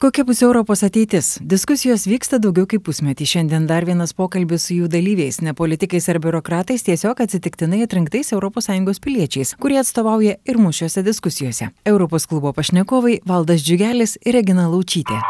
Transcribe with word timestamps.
Kokia 0.00 0.24
bus 0.24 0.42
Europos 0.42 0.82
ateitis? 0.82 1.26
Diskusijos 1.44 2.06
vyksta 2.08 2.38
daugiau 2.40 2.64
kaip 2.64 2.86
pusmetį. 2.86 3.26
Šiandien 3.28 3.66
dar 3.68 3.84
vienas 3.84 4.14
pokalbis 4.16 4.64
su 4.64 4.78
jų 4.78 4.86
dalyviais, 4.88 5.42
ne 5.44 5.52
politikais 5.52 6.08
ar 6.08 6.16
biurokratais, 6.24 6.86
tiesiog 6.86 7.20
atsitiktinai 7.20 7.82
atrinktais 7.84 8.32
ES 8.32 9.00
piliečiais, 9.04 9.52
kurie 9.60 9.76
atstovauja 9.76 10.38
ir 10.48 10.56
mūšiuose 10.56 11.04
diskusijose. 11.04 11.68
Europos 11.84 12.24
klubo 12.24 12.54
pašnekovai 12.56 13.20
Valdas 13.28 13.60
Džiugelis 13.60 14.16
ir 14.24 14.40
Regina 14.40 14.70
Laučytė. 14.72 15.20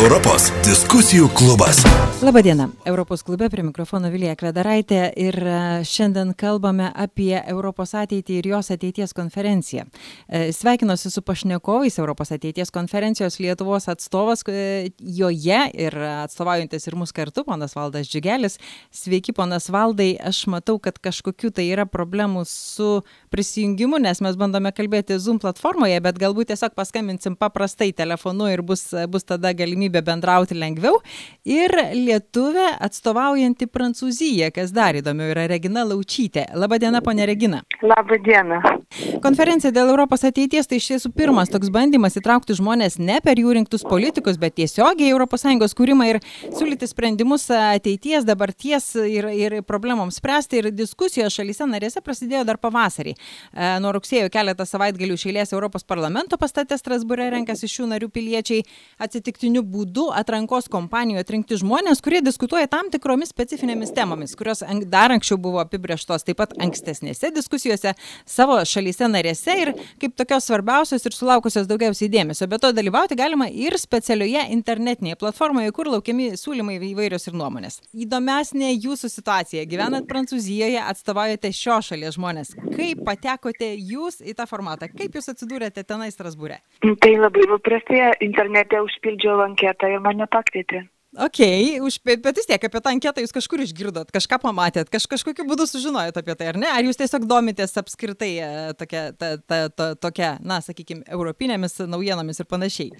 Europos 0.00 0.46
diskusijų 0.64 1.26
klubas. 1.36 1.82
Labadiena. 2.24 2.70
Europos 2.88 3.20
klube 3.24 3.50
prie 3.52 3.60
mikrofono 3.66 4.08
Vilija 4.08 4.32
Kvedaraitė 4.38 5.00
ir 5.20 5.36
e, 5.44 5.56
šiandien 5.84 6.30
kalbame 6.40 6.86
apie 6.96 7.34
Europos 7.36 7.92
ateitį 7.96 8.38
ir 8.38 8.48
jos 8.48 8.72
ateities 8.72 9.12
konferenciją. 9.16 9.84
E, 10.24 10.54
sveikinuosi 10.56 11.12
su 11.12 11.20
pašnekovais 11.20 11.98
Europos 12.00 12.32
ateities 12.32 12.72
konferencijos 12.72 13.36
Lietuvos 13.44 13.90
atstovas 13.92 14.40
e, 14.48 14.88
joje 15.00 15.58
ir 15.76 15.98
atstovaujantis 16.22 16.88
ir 16.88 16.96
mus 16.96 17.12
kartu, 17.12 17.44
ponas 17.44 17.76
Valdas 17.76 18.08
Džiugelis. 18.08 18.56
Sveiki, 19.02 19.36
ponas 19.36 19.68
Valdai. 19.68 20.14
Aš 20.16 20.46
matau, 20.48 20.78
kad 20.80 20.96
kažkokiu 20.96 21.52
tai 21.52 21.68
yra 21.74 21.84
problemų 21.84 22.46
su 22.48 23.02
prisijungimu, 23.28 24.00
nes 24.00 24.24
mes 24.24 24.40
bandome 24.40 24.72
kalbėti 24.72 25.20
Zoom 25.20 25.42
platformoje, 25.44 26.00
bet 26.00 26.24
galbūt 26.24 26.54
tiesiog 26.54 26.72
paskambinsim 26.72 27.36
paprastai 27.36 27.92
telefonu 27.92 28.48
ir 28.48 28.64
bus, 28.64 28.88
bus 29.12 29.28
tada 29.28 29.52
galimybė 29.52 29.89
galimybė 29.90 30.02
bendrauti 30.06 30.54
lengviau. 30.54 31.00
Ir 31.44 31.70
lietuvė 31.94 32.78
atstovaujanti 32.80 33.66
Prancūziją, 33.66 34.52
kas 34.54 34.72
dar 34.72 34.94
įdomiau, 34.94 35.30
yra 35.34 35.48
Regina 35.48 35.84
Laučytė. 35.84 36.48
Labadiena, 36.54 37.00
ponė 37.02 37.26
Regina. 37.26 37.62
Labadiena. 37.82 38.79
Konferencija 39.22 39.70
dėl 39.70 39.92
Europos 39.92 40.24
ateities 40.26 40.66
tai 40.66 40.80
iš 40.80 40.88
tiesų 40.90 41.12
pirmas 41.14 41.50
toks 41.52 41.68
bandymas 41.70 42.16
įtraukti 42.18 42.56
žmonės 42.58 42.96
ne 42.98 43.20
per 43.22 43.38
jų 43.38 43.52
rinktus 43.54 43.84
politikus, 43.86 44.34
bet 44.40 44.56
tiesiogiai 44.58 45.12
ES 45.14 45.74
kūrimą 45.78 46.08
ir 46.08 46.18
siūlyti 46.50 46.88
sprendimus 46.90 47.44
ateities, 47.54 48.26
dabarties 48.26 48.88
ir, 48.98 49.28
ir 49.30 49.54
problemoms 49.62 50.18
spręsti. 50.18 50.58
Ir 50.58 50.68
diskusijos 50.74 51.36
šalyse 51.38 51.68
narėse 51.70 52.02
prasidėjo 52.02 52.42
dar 52.48 52.58
pavasarį. 52.58 53.14
E, 53.14 53.68
nuo 53.78 53.92
rugsėjo 53.94 54.26
keletą 54.32 54.66
savaitgalių 54.66 55.14
išėlės 55.14 55.54
Europos 55.54 55.86
parlamento 55.86 56.34
pastate 56.40 56.74
Strasbūre 56.80 57.28
renkasi 57.30 57.70
šių 57.70 57.92
narių 57.92 58.10
piliečiai 58.10 58.66
atsitiktiniu 58.98 59.62
būdu 59.62 60.08
atrankos 60.18 60.66
kompanijų 60.72 61.22
atrinkti 61.22 61.60
žmonės, 61.62 62.02
kurie 62.02 62.24
diskutuoja 62.26 62.66
tam 62.66 62.90
tikromis 62.90 63.30
specifinėmis 63.30 63.94
temomis, 63.94 64.34
kurios 64.34 64.66
dar 64.90 65.14
anksčiau 65.14 65.38
buvo 65.38 65.62
apibrieštos 65.62 66.26
taip 66.26 66.42
pat 66.42 66.58
ankstesnėse 66.58 67.30
diskusijose 67.38 67.94
savo 68.26 68.58
šalyse 68.58 68.79
narėse 69.10 69.54
ir 69.62 69.72
kaip 70.00 70.16
tokios 70.18 70.46
svarbiausios 70.48 71.04
ir 71.06 71.16
sulaukusios 71.16 71.68
daugiausiai 71.70 72.10
dėmesio. 72.12 72.48
Be 72.50 72.58
to 72.58 72.72
dalyvauti 72.76 73.18
galima 73.18 73.48
ir 73.48 73.76
specialioje 73.78 74.46
internetinėje 74.54 75.18
platformoje, 75.20 75.72
kur 75.76 75.90
laukiami 75.92 76.32
siūlymai 76.40 76.78
įvairios 76.90 77.28
ir 77.28 77.38
nuomonės. 77.38 77.80
Įdomesnė 77.94 78.72
jūsų 78.74 79.10
situacija. 79.12 79.66
Gyvenat 79.70 80.08
Prancūzijoje, 80.10 80.80
atstovaujate 80.82 81.52
šio 81.56 81.80
šalies 81.90 82.16
žmonės. 82.18 82.54
Kaip 82.74 83.04
patekote 83.06 83.72
jūs 83.76 84.20
į 84.24 84.36
tą 84.38 84.46
formatą? 84.50 84.90
Kaip 84.92 85.18
jūs 85.18 85.32
atsidūrėte 85.34 85.84
tenai 85.86 86.10
Strasbūre? 86.14 86.60
Tai 86.80 87.12
labai 87.18 87.46
paprastai 87.54 88.14
internete 88.24 88.80
užpildžiau 88.86 89.44
anketą 89.46 89.92
ir 89.94 90.02
mane 90.04 90.26
pakvietė. 90.30 90.86
Ok, 91.18 91.40
už, 91.82 91.98
bet 92.06 92.36
vis 92.38 92.46
tiek 92.46 92.62
apie 92.62 92.78
tą 92.78 92.92
anketą 92.94 93.22
jūs 93.24 93.34
kažkur 93.34 93.64
išgirdot, 93.64 94.12
kažką 94.14 94.36
pamatėt, 94.44 94.92
kaž, 94.94 95.08
kažkokiu 95.10 95.42
būdu 95.48 95.66
sužinojot 95.66 96.20
apie 96.20 96.36
tai, 96.38 96.52
ar 96.52 96.58
ne? 96.62 96.68
Ar 96.70 96.86
jūs 96.86 97.00
tiesiog 97.00 97.26
domitės 97.26 97.74
apskritai 97.82 98.30
e, 98.38 98.50
tokia, 98.78 99.08
ta, 99.18 99.32
ta, 99.42 99.58
ta, 99.74 99.88
tokia 99.98 100.36
na, 100.38 100.60
sakykime, 100.62 101.02
europinėmis 101.10 101.80
naujienomis 101.90 102.38
ir 102.38 102.46
panašiai? 102.46 102.94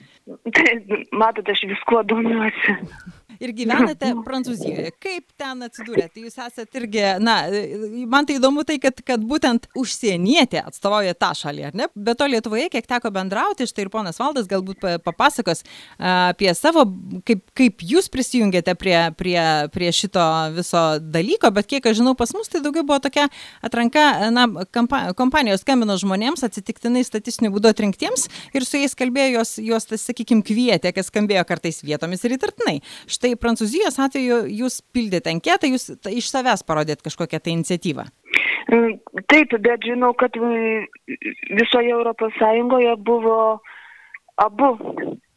Matot, 1.22 1.54
aš 1.54 1.62
viskuo 1.70 2.02
domiuosi 2.10 2.74
ir 3.40 3.52
gyvenate 3.56 4.12
Prancūzijoje. 4.26 4.92
Kaip 5.00 5.26
ten 5.40 5.64
atsidūrėte? 5.66 6.22
Jūs 6.24 6.38
esate 6.38 6.80
irgi, 6.80 7.02
na, 7.24 7.36
man 8.10 8.28
tai 8.28 8.38
įdomu 8.38 8.64
tai, 8.68 8.78
kad, 8.82 9.00
kad 9.06 9.24
būtent 9.26 9.68
užsienietė 9.78 10.62
atstovauja 10.66 11.16
tą 11.18 11.32
šalį, 11.38 11.66
ar 11.70 11.78
ne? 11.82 11.88
Bet 11.94 12.20
to 12.20 12.28
Lietuvoje, 12.30 12.68
kiek 12.72 12.88
teko 12.90 13.12
bendrauti, 13.14 13.68
štai 13.68 13.86
ir 13.86 13.92
ponas 13.92 14.20
Valdas 14.20 14.48
galbūt 14.50 14.84
papasakos 15.04 15.64
apie 15.98 16.52
savo, 16.56 16.84
kaip, 17.28 17.42
kaip 17.56 17.84
jūs 17.86 18.10
prisijungėte 18.12 18.74
prie, 18.78 18.98
prie, 19.18 19.40
prie 19.72 19.90
šito 19.94 20.24
viso 20.56 20.84
dalyko, 21.00 21.52
bet 21.54 21.68
kiek 21.70 21.90
aš 21.90 22.00
žinau, 22.00 22.14
pas 22.18 22.32
mus 22.36 22.50
tai 22.50 22.62
daugiau 22.64 22.84
buvo 22.86 23.00
tokia 23.02 23.28
atranka, 23.64 24.06
na, 24.34 24.46
kampa, 24.74 25.02
kompanijos 25.18 25.64
skambino 25.64 25.96
žmonėms 26.00 26.44
atsitiktinai 26.46 27.02
statistiniu 27.06 27.52
būdu 27.54 27.70
atrinktiems 27.72 28.28
ir 28.56 28.66
su 28.66 28.80
jais 28.80 28.96
kalbėjo, 28.98 29.40
jos, 29.40 29.56
jos 29.64 29.88
tas, 29.90 30.04
sakykime, 30.10 30.44
kvietė, 30.46 30.92
kas 30.96 31.10
skambėjo 31.10 31.44
kartais 31.48 31.82
vietomis 31.86 32.24
ir 32.26 32.36
įtartinai. 32.36 32.78
Štai 33.10 33.29
tai 33.30 33.38
Prancūzijos 33.38 33.98
atveju 34.02 34.44
jūs 34.50 34.80
pildėte 34.94 35.30
anketą, 35.30 35.70
jūs 35.70 35.90
iš 36.10 36.30
savęs 36.32 36.64
parodėt 36.66 37.02
kažkokią 37.04 37.40
tai 37.40 37.54
iniciatyvą. 37.54 38.06
Mm, 38.70 38.98
taip, 39.30 39.54
bet 39.62 39.86
žinau, 39.86 40.12
kad 40.14 40.34
visoje 40.36 41.90
Europos 41.90 42.34
Sąjungoje 42.38 42.96
buvo 42.98 43.60
abu 44.40 44.74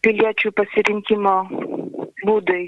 piliečių 0.04 0.52
pasirinkimo 0.58 1.36
būdai. 2.28 2.66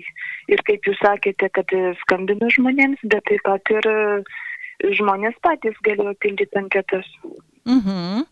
Ir 0.52 0.62
kaip 0.68 0.86
jūs 0.88 1.00
sakėte, 1.02 1.50
kad 1.54 1.70
skambino 2.04 2.50
žmonėms, 2.52 3.02
bet 3.04 3.26
taip 3.30 3.44
pat 3.46 3.74
ir 3.74 3.90
žmonės 5.00 5.36
patys 5.44 5.78
galėjo 5.86 6.16
pildyti 6.22 6.60
anketas. 6.60 7.08
Mhm. 7.66 8.26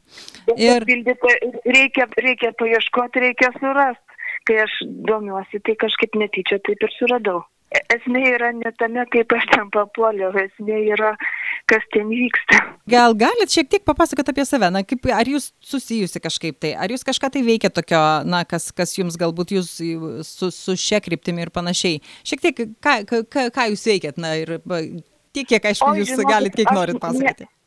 Ir 0.61 0.85
pildyti, 0.85 1.37
reikia, 1.65 2.05
reikia 2.21 2.51
paieškoti, 2.59 3.23
reikia 3.23 3.49
surasti 3.57 4.12
kai 4.47 4.61
aš 4.65 4.77
domiuosi, 5.07 5.61
tai 5.65 5.75
kažkaip 5.79 6.17
netyčia 6.19 6.59
taip 6.63 6.83
ir 6.83 6.93
suradau. 6.97 7.43
E, 7.73 7.79
esmė 7.95 8.21
yra 8.35 8.51
ne 8.53 8.69
tame, 8.77 9.05
kaip 9.13 9.33
aš 9.33 9.47
ten 9.53 9.69
papuoliau, 9.73 10.29
esmė 10.43 10.81
yra, 10.93 11.13
kas 11.71 11.85
ten 11.95 12.11
vyksta. 12.11 12.59
Gal 12.89 13.15
galit 13.17 13.53
šiek 13.53 13.71
tiek 13.71 13.85
papasakoti 13.87 14.33
apie 14.33 14.45
save, 14.45 14.69
na, 14.75 14.83
kaip, 14.85 15.07
ar 15.15 15.29
jūs 15.29 15.49
susijusi 15.63 16.21
kažkaip 16.21 16.59
tai, 16.61 16.75
ar 16.77 16.93
jūs 16.93 17.05
kažką 17.07 17.31
tai 17.33 17.43
veikia 17.47 17.71
tokio, 17.73 18.03
na, 18.29 18.43
kas, 18.49 18.69
kas 18.75 18.93
jums 18.99 19.17
galbūt 19.19 19.55
jūs 19.57 19.73
su, 20.27 20.51
su 20.53 20.77
šia 20.77 21.01
kryptimi 21.03 21.45
ir 21.45 21.53
panašiai. 21.55 22.03
Šiek 22.27 22.45
tiek, 22.45 22.63
ką, 22.83 22.99
ką, 23.09 23.49
ką 23.55 23.67
jūs 23.73 23.87
veikiat, 23.89 24.21
na, 24.21 24.35
ir 24.43 24.57
tiek, 25.33 25.47
kiek, 25.47 25.71
aišku, 25.73 25.95
jūs 25.97 26.13
žinokit, 26.13 26.29
galit, 26.29 26.57
kiek 26.59 26.73
norit 26.75 27.01
pasakoti. 27.01 27.49
Ne, 27.49 27.62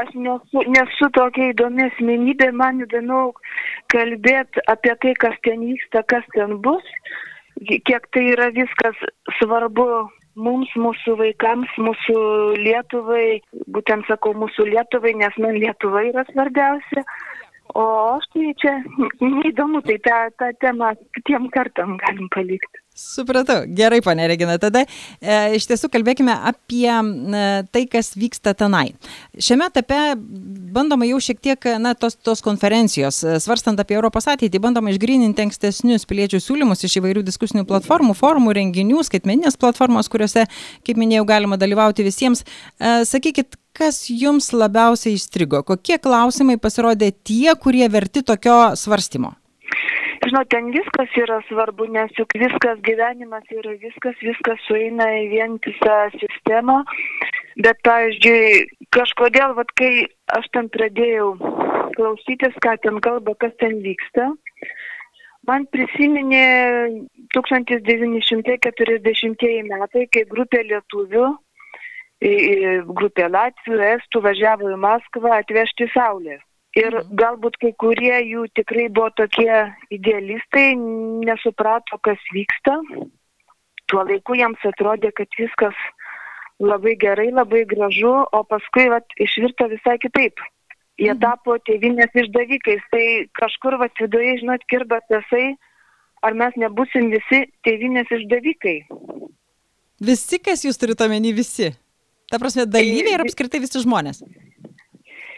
aš 0.00 0.12
nesu, 0.14 0.62
nesu 0.74 1.08
tokia 1.14 1.52
įdomi 1.52 1.86
asmenybė, 1.88 2.50
man 2.60 2.82
įdomiau 2.84 3.32
kalbėti 3.92 4.62
apie 4.70 4.94
tai, 5.02 5.14
kas 5.24 5.36
ten 5.46 5.64
vyksta, 5.66 6.04
kas 6.12 6.26
ten 6.34 6.58
bus, 6.64 6.86
kiek 7.88 8.06
tai 8.14 8.24
yra 8.34 8.50
viskas 8.54 8.98
svarbu 9.38 9.88
mums, 10.38 10.70
mūsų 10.78 11.16
vaikams, 11.18 11.70
mūsų 11.82 12.18
Lietuvai, 12.62 13.40
būtent 13.74 14.06
sakau 14.10 14.34
mūsų 14.38 14.68
Lietuvai, 14.72 15.16
nes 15.18 15.40
man 15.42 15.58
Lietuva 15.58 16.04
yra 16.10 16.26
svarbiausia. 16.32 17.04
O 17.76 17.84
aš 18.16 18.24
tai 18.32 18.52
čia 18.62 18.78
neįdomu, 19.20 19.82
tai 19.84 19.98
tą, 20.06 20.20
tą 20.40 20.52
temą 20.62 20.94
kitiem 21.18 21.50
kartam 21.52 21.98
galim 22.00 22.30
palikti. 22.32 22.87
Supratau. 22.98 23.60
Gerai, 23.78 24.00
ponė 24.02 24.24
Regina. 24.26 24.56
Tada 24.58 24.80
e, 24.82 25.34
iš 25.54 25.68
tiesų 25.70 25.86
kalbėkime 25.92 26.34
apie 26.50 26.88
e, 26.90 27.42
tai, 27.70 27.84
kas 27.86 28.10
vyksta 28.18 28.56
tenai. 28.58 28.88
Šiame 29.38 29.68
etape 29.70 30.16
bandoma 30.74 31.06
jau 31.06 31.20
šiek 31.22 31.38
tiek, 31.44 31.68
na, 31.78 31.94
tos, 31.94 32.18
tos 32.18 32.42
konferencijos, 32.42 33.20
e, 33.22 33.36
svarstant 33.44 33.78
apie 33.78 33.94
Europos 34.00 34.26
ateitį, 34.34 34.62
bandoma 34.66 34.90
išgrininti 34.90 35.46
ankstesnius 35.46 36.08
piliečių 36.10 36.42
siūlymus 36.42 36.82
iš 36.88 36.98
įvairių 36.98 37.22
diskusinių 37.30 37.62
platformų, 37.70 38.18
formų, 38.18 38.58
renginių, 38.58 39.06
skaitmeninės 39.06 39.60
platformos, 39.62 40.10
kuriuose, 40.10 40.48
kaip 40.82 40.98
minėjau, 40.98 41.28
galima 41.30 41.60
dalyvauti 41.60 42.02
visiems. 42.02 42.42
E, 42.42 43.04
sakykit, 43.06 43.54
kas 43.78 44.08
jums 44.10 44.50
labiausiai 44.50 45.14
įstrigo? 45.14 45.62
Kokie 45.62 46.02
klausimai 46.02 46.58
pasirodė 46.58 47.14
tie, 47.14 47.52
kurie 47.62 47.86
verti 47.94 48.26
tokio 48.26 48.72
svarstymo? 48.74 49.37
Žinau, 50.18 50.42
ten 50.50 50.72
viskas 50.74 51.12
yra 51.20 51.36
svarbu, 51.46 51.86
nes 51.94 52.10
juk 52.18 52.32
viskas 52.42 52.80
gyvenimas 52.86 53.46
yra 53.54 53.76
viskas, 53.78 54.16
viskas 54.24 54.58
sueina 54.66 55.06
į 55.20 55.28
vientisą 55.30 55.98
sistemą. 56.16 56.78
Bet, 57.62 57.78
pavyzdžiui, 57.86 58.66
kažkodėl, 58.94 59.54
vat, 59.58 59.70
kai 59.78 59.92
aš 60.38 60.46
ten 60.54 60.66
pradėjau 60.74 61.28
klausytis, 61.96 62.54
ką 62.64 62.72
ten 62.82 62.96
kalba, 63.04 63.32
kas 63.42 63.52
ten 63.62 63.74
vyksta, 63.84 64.24
man 65.48 65.60
prisiminė 65.74 66.46
1940 67.34 69.70
metai, 69.70 70.04
kai 70.14 70.22
grupė 70.34 70.60
lietuvių, 70.72 71.26
grupė 73.00 73.24
Latvių, 73.30 73.74
Estų 73.94 74.18
važiavo 74.26 74.64
į 74.74 74.76
Maskvą 74.82 75.30
atvežti 75.38 75.84
Saulės. 75.94 76.42
Ir 76.76 76.92
mhm. 76.92 77.14
galbūt 77.16 77.56
kai 77.62 77.72
kurie 77.80 78.16
jų 78.28 78.48
tikrai 78.58 78.88
buvo 78.92 79.08
tokie 79.16 79.52
idealistai, 79.94 80.74
nesuprato, 81.24 82.00
kas 82.04 82.20
vyksta. 82.34 82.76
Tuo 83.88 84.04
laiku 84.04 84.36
jiems 84.36 84.60
atrodė, 84.68 85.14
kad 85.16 85.32
viskas 85.38 85.76
labai 86.60 86.96
gerai, 87.00 87.30
labai 87.32 87.62
gražu, 87.70 88.12
o 88.34 88.42
paskui 88.44 88.88
vat, 88.92 89.06
išvirto 89.16 89.70
visai 89.70 89.96
kitaip. 90.02 90.42
Jie 90.98 91.12
mhm. 91.14 91.22
tapo 91.22 91.56
tėvinės 91.64 92.12
išdavikais. 92.24 92.84
Tai 92.92 93.06
kažkur 93.38 93.78
vat, 93.80 93.94
viduje, 94.02 94.36
žinot, 94.42 94.66
kirba 94.68 95.00
tasai, 95.08 95.54
ar 96.26 96.36
mes 96.36 96.56
nebusim 96.60 97.08
visi 97.14 97.46
tėvinės 97.64 98.10
išdavikai. 98.18 98.78
Visi, 100.04 100.38
kas 100.42 100.62
jūs 100.66 100.78
turite 100.78 101.06
omeny, 101.06 101.32
visi? 101.34 101.72
Ta 102.28 102.38
prasme, 102.38 102.68
dalyviai 102.68 103.16
ir 103.16 103.24
apskritai 103.24 103.62
visi 103.62 103.80
žmonės? 103.82 104.20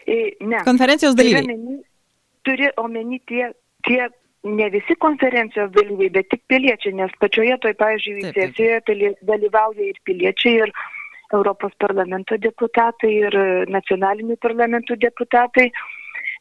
Ne. 0.06 0.62
Konferencijos 0.64 1.17
dalyviai. 1.19 1.44
Turi 1.44 1.55
omeny, 1.55 1.76
turi 2.47 2.70
omeny 2.81 3.20
tie, 3.29 3.50
tie 3.87 4.08
ne 4.44 4.70
visi 4.73 4.97
konferencijos 4.97 5.73
dalyviai, 5.75 6.12
bet 6.14 6.31
tik 6.32 6.43
piliečiai, 6.49 6.97
nes 6.97 7.12
pačioje 7.20 7.58
toj, 7.61 7.76
pavyzdžiui, 7.82 8.32
sesijoje 8.32 9.12
dalyvauja 9.29 9.91
ir 9.91 10.00
piliečiai, 10.08 10.64
ir 10.64 10.73
Europos 11.37 11.75
parlamento 11.79 12.38
deputatai, 12.41 13.12
ir 13.26 13.37
nacionalinių 13.70 14.38
parlamentų 14.43 14.97
deputatai, 15.05 15.69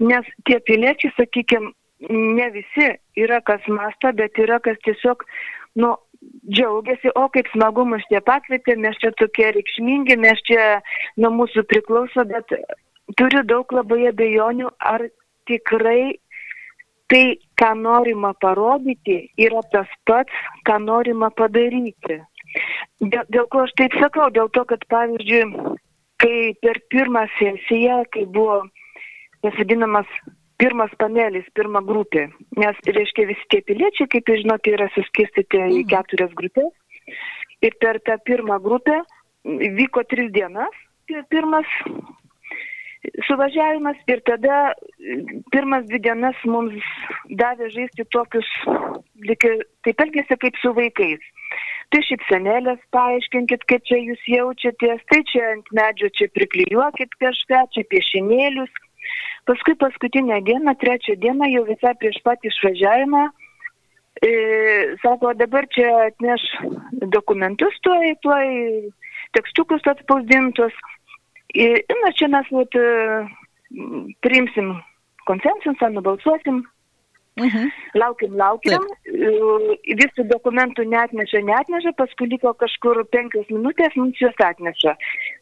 nes 0.02 0.32
tie 0.48 0.58
piliečiai, 0.66 1.14
sakykime, 1.18 1.74
ne 2.10 2.48
visi 2.56 2.94
yra 3.20 3.42
kas 3.46 3.66
masta, 3.68 4.14
bet 4.16 4.40
yra 4.40 4.62
kas 4.64 4.80
tiesiog, 4.88 5.26
nu, 5.84 5.94
džiaugiasi, 6.48 7.12
o 7.16 7.28
kaip 7.34 7.48
smagu 7.54 7.86
mus 7.88 8.04
čia 8.12 8.22
pakvietė, 8.26 8.78
mes 8.80 8.98
čia 9.04 9.12
tokie 9.20 9.52
reikšmingi, 9.56 10.18
mes 10.20 10.40
čia 10.48 10.80
nuo 11.20 11.32
mūsų 11.36 11.66
priklauso, 11.68 12.26
bet 12.32 12.56
turiu 13.18 13.44
daug 13.48 13.72
labai 13.74 14.10
abejonių, 14.12 14.72
ar 14.80 15.08
tikrai 15.50 16.20
tai, 17.10 17.40
ką 17.58 17.74
norima 17.82 18.34
parodyti, 18.38 19.22
yra 19.42 19.62
tas 19.74 19.90
pats, 20.06 20.34
ką 20.68 20.78
norima 20.84 21.32
padaryti. 21.34 22.20
Dėl, 23.02 23.24
dėl 23.34 23.48
ko 23.50 23.66
aš 23.66 23.74
taip 23.80 23.96
sakau? 24.02 24.30
Dėl 24.34 24.50
to, 24.54 24.66
kad 24.70 24.84
pavyzdžiui, 24.94 25.78
kai 26.22 26.36
per 26.62 26.82
pirmą 26.94 27.26
sesiją, 27.38 28.04
kai 28.14 28.26
buvo 28.30 28.62
tas 29.42 29.56
vadinamas 29.58 30.10
pirmas 30.60 30.92
panelis, 31.00 31.48
pirma 31.56 31.82
grupė, 31.86 32.28
nes, 32.60 32.80
reiškia, 32.84 33.30
visi 33.30 33.46
tie 33.54 33.62
piliečiai, 33.66 34.10
kaip 34.12 34.28
jūs 34.30 34.42
žinote, 34.44 34.74
yra 34.76 34.90
suskirstyti 34.96 35.62
į 35.62 35.68
mhm. 35.70 35.88
keturias 35.94 36.36
grupės. 36.36 36.74
Ir 37.64 37.76
per 37.82 38.00
tą 38.08 38.20
pirmą 38.28 38.60
grupę 38.64 39.00
vyko 39.80 40.04
tris 40.12 40.30
dienas, 40.36 40.76
pirmas 41.32 41.68
suvažiavimas 43.28 43.98
ir 44.12 44.22
tada 44.28 44.74
pirmas 45.54 45.86
dvi 45.88 46.00
dienas 46.04 46.40
mums 46.46 46.76
davė 47.42 47.70
žaisti 47.74 48.06
tokius, 48.12 48.48
lyg, 49.24 49.46
taip 49.88 50.04
elgėsi 50.06 50.38
kaip 50.44 50.60
su 50.62 50.74
vaikais. 50.76 51.24
Tai 51.90 52.02
šipsenėlės 52.06 52.82
paaiškinkit, 52.94 53.64
kaip 53.72 53.86
čia 53.90 53.98
jūs 53.98 54.26
jaučiatės, 54.30 55.02
tai 55.10 55.24
čia 55.32 55.46
ant 55.56 55.72
medžio 55.74 56.12
čia 56.14 56.28
priklijuokit 56.36 57.16
kažką, 57.24 57.64
čia 57.74 57.86
piešinėlius. 57.90 58.70
Paskui 59.50 59.74
paskutinę 59.82 60.44
dieną, 60.46 60.76
trečią 60.78 61.16
dieną, 61.24 61.48
jau 61.50 61.64
visai 61.66 61.96
prieš 61.98 62.20
pat 62.22 62.44
išvažiavimą, 62.46 63.24
e, 64.22 64.32
sako, 65.02 65.34
dabar 65.40 65.66
čia 65.74 65.88
atneš 66.12 66.46
dokumentus 67.16 67.80
tuoj, 67.82 68.14
tuoj 68.22 68.46
tekstukus 69.34 69.88
atspausdintus. 69.90 70.76
Ir, 71.58 71.80
na, 72.04 72.12
čia 72.14 72.28
mes 72.30 72.50
vat, 72.54 72.76
priimsim 74.26 74.76
konsensusą, 75.30 75.90
nubalsuosim, 75.94 76.64
Mhm. 77.40 77.70
Laukiam, 77.96 78.34
laukiam, 78.36 78.84
Taip. 79.06 79.86
visų 80.02 80.26
dokumentų 80.28 80.84
netneša, 80.92 81.42
netneša, 81.48 81.94
paskui 81.96 82.28
liko 82.34 82.52
kažkur 82.60 83.00
penkios 83.14 83.48
minutės, 83.54 83.96
mums 83.96 84.20
juos 84.20 84.36
atneša. 84.44 84.96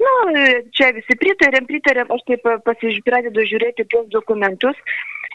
Na, 0.04 0.14
nu, 0.28 0.44
čia 0.78 0.92
visi 0.98 1.18
pritarėm, 1.18 1.66
pritarėm, 1.70 2.12
aš 2.14 2.26
taip 2.30 2.46
pasižiūrėjau, 2.68 3.48
žiūrėti 3.54 3.88
tuos 3.90 4.06
dokumentus 4.14 4.78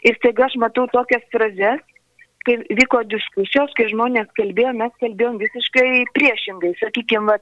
ir 0.07 0.15
staiga 0.21 0.47
aš 0.47 0.55
matau 0.63 0.87
tokias 0.93 1.25
frazes, 1.35 1.83
kai 2.47 2.57
vyko 2.79 3.03
diskusijos, 3.11 3.75
kai 3.75 3.89
žmonės 3.91 4.31
kalbėjo, 4.39 4.71
mes 4.79 4.95
kalbėjom 5.03 5.39
visiškai 5.43 5.87
priešingai, 6.15 6.73
sakykime, 6.79 7.37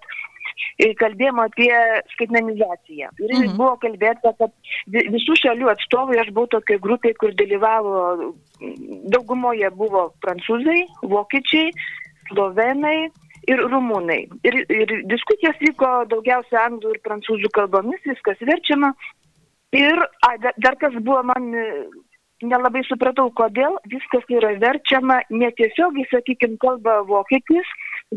kalbėjom 1.00 1.42
apie 1.44 1.72
skaitmenizaciją. 2.13 3.12
Ir 3.22 3.34
mhm. 3.36 3.56
buvo 3.60 3.75
kalbėta, 3.81 4.34
kad 4.40 4.54
visų 4.88 5.38
šalių 5.42 5.72
atstovai, 5.74 6.19
aš 6.22 6.31
buvau 6.36 6.52
tokia 6.58 6.80
grupė, 6.81 7.13
kur 7.19 7.34
dalyvavo, 7.38 8.34
daugumoje 9.13 9.72
buvo 9.78 10.10
prancūzai, 10.25 10.84
vokiečiai, 11.02 11.72
slovenai 12.31 13.10
ir 13.50 13.63
rumūnai. 13.72 14.22
Ir, 14.48 14.60
ir 14.69 14.94
diskusijos 15.10 15.58
vyko 15.63 15.90
daugiausia 16.12 16.68
anglų 16.68 16.96
ir 16.96 17.02
prancūzų 17.08 17.52
kalbomis, 17.58 18.04
viskas 18.06 18.40
verčiama. 18.46 18.94
Ir 19.75 19.98
a, 20.28 20.36
dar 20.60 20.75
kas 20.80 20.96
buvo 21.00 21.22
man 21.30 21.52
nelabai 22.42 22.84
supratau, 22.88 23.30
kodėl 23.38 23.78
viskas 23.90 24.25
yra 24.34 24.54
verčiama 24.62 25.22
netiesiogiai, 25.30 26.08
sakykime, 26.12 26.58
kalba 26.62 27.02
vokietis, 27.08 27.68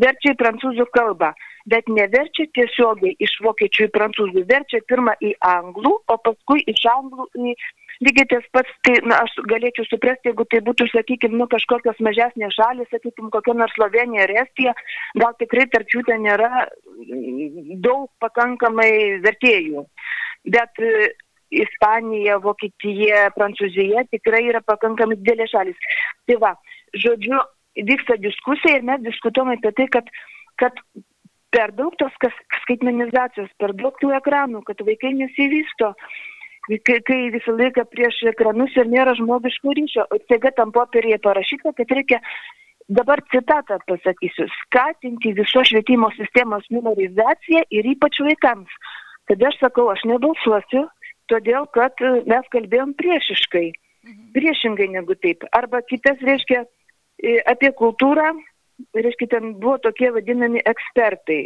verčia 0.01 0.33
į 0.35 0.41
prancūzų 0.41 0.89
kalbą 0.97 1.35
bet 1.71 1.89
neverčia 1.89 2.47
tiesiogiai 2.57 3.17
iš 3.25 3.39
vokiečių 3.45 3.89
į 3.89 3.95
prancūzų, 3.95 4.45
verčia 4.51 4.83
pirmą 4.91 5.15
į 5.25 5.33
anglų, 5.49 5.95
o 6.13 6.17
paskui 6.27 6.65
iš 6.71 6.85
anglų 6.93 7.29
į 7.35 7.55
lygiai 8.03 8.27
tas 8.31 8.47
pats, 8.53 8.71
tai 8.87 8.97
na, 9.07 9.21
aš 9.25 9.37
galėčiau 9.51 9.87
suprasti, 9.87 10.31
jeigu 10.31 10.47
tai 10.51 10.61
būtų, 10.67 10.89
sakykime, 10.91 11.39
nu, 11.39 11.47
kažkokios 11.51 12.01
mažesnės 12.05 12.57
šalis, 12.57 12.91
sakykime, 12.91 13.31
kokia 13.35 13.55
nors 13.57 13.75
Slovenija 13.77 14.27
ar 14.27 14.35
Estija, 14.45 14.75
gal 15.21 15.37
tikrai 15.41 15.69
tarp 15.73 15.93
jų 15.95 16.05
ten 16.09 16.25
nėra 16.27 16.67
daug 17.85 18.09
pakankamai 18.23 19.23
vertėjų. 19.25 19.87
Bet 20.55 20.83
e, 20.83 21.13
Ispanija, 21.55 22.41
Vokietija, 22.43 23.29
Prancūzija 23.37 24.07
tikrai 24.11 24.43
yra 24.51 24.63
pakankamai 24.67 25.21
didelė 25.21 25.47
šalis. 25.53 25.91
Tai 26.29 26.41
va, 26.43 26.55
žodžiu, 26.99 27.39
vyksta 27.89 28.19
diskusija 28.23 28.81
ir 28.81 28.87
mes 28.87 29.03
diskutuojame 29.07 29.59
apie 29.61 29.75
tai, 29.79 29.89
kad, 29.97 30.11
kad 30.61 30.83
per 31.55 31.73
daug 31.79 31.95
tos 32.01 32.15
skaitmenizacijos, 32.65 33.53
per 33.63 33.75
daug 33.79 33.95
tų 34.03 34.11
ekranų, 34.19 34.65
kad 34.67 34.83
vaikai 34.87 35.13
nesivysto, 35.15 35.93
kai, 36.89 36.99
kai 37.07 37.21
visą 37.35 37.55
laiką 37.55 37.87
prieš 37.93 38.25
ekranus 38.33 38.75
ir 38.81 38.91
nėra 38.91 39.15
žmogiško 39.21 39.77
ryšio, 39.79 40.09
o 40.11 40.21
staiga 40.25 40.51
tam 40.59 40.75
popierėje 40.75 41.21
parašyta, 41.23 41.75
kad 41.79 41.95
reikia, 41.99 42.21
dabar 42.89 43.23
citatą 43.33 43.79
pasakysiu, 43.89 44.49
skatinti 44.65 45.33
viso 45.39 45.63
švietimo 45.65 46.11
sistemos 46.19 46.67
minorizaciją 46.75 47.65
ir 47.71 47.91
ypač 47.95 48.21
vaikams. 48.27 48.75
Tada 49.31 49.49
aš 49.49 49.61
sakau, 49.63 49.89
aš 49.93 50.03
nebalsuosiu, 50.11 50.85
todėl 51.33 51.69
kad 51.73 52.03
mes 52.29 52.51
kalbėjom 52.53 52.93
priešiškai, 52.99 53.69
mhm. 54.05 54.33
priešingai 54.37 54.91
negu 54.99 55.17
taip. 55.17 55.47
Arba 55.57 55.81
kitas 55.87 56.21
reiškia 56.21 56.65
apie 57.49 57.71
kultūrą, 57.79 58.35
reiškia, 58.95 59.29
ten 59.35 59.55
buvo 59.61 59.77
tokie 59.83 60.11
vadinami 60.15 60.63
ekspertai. 60.67 61.41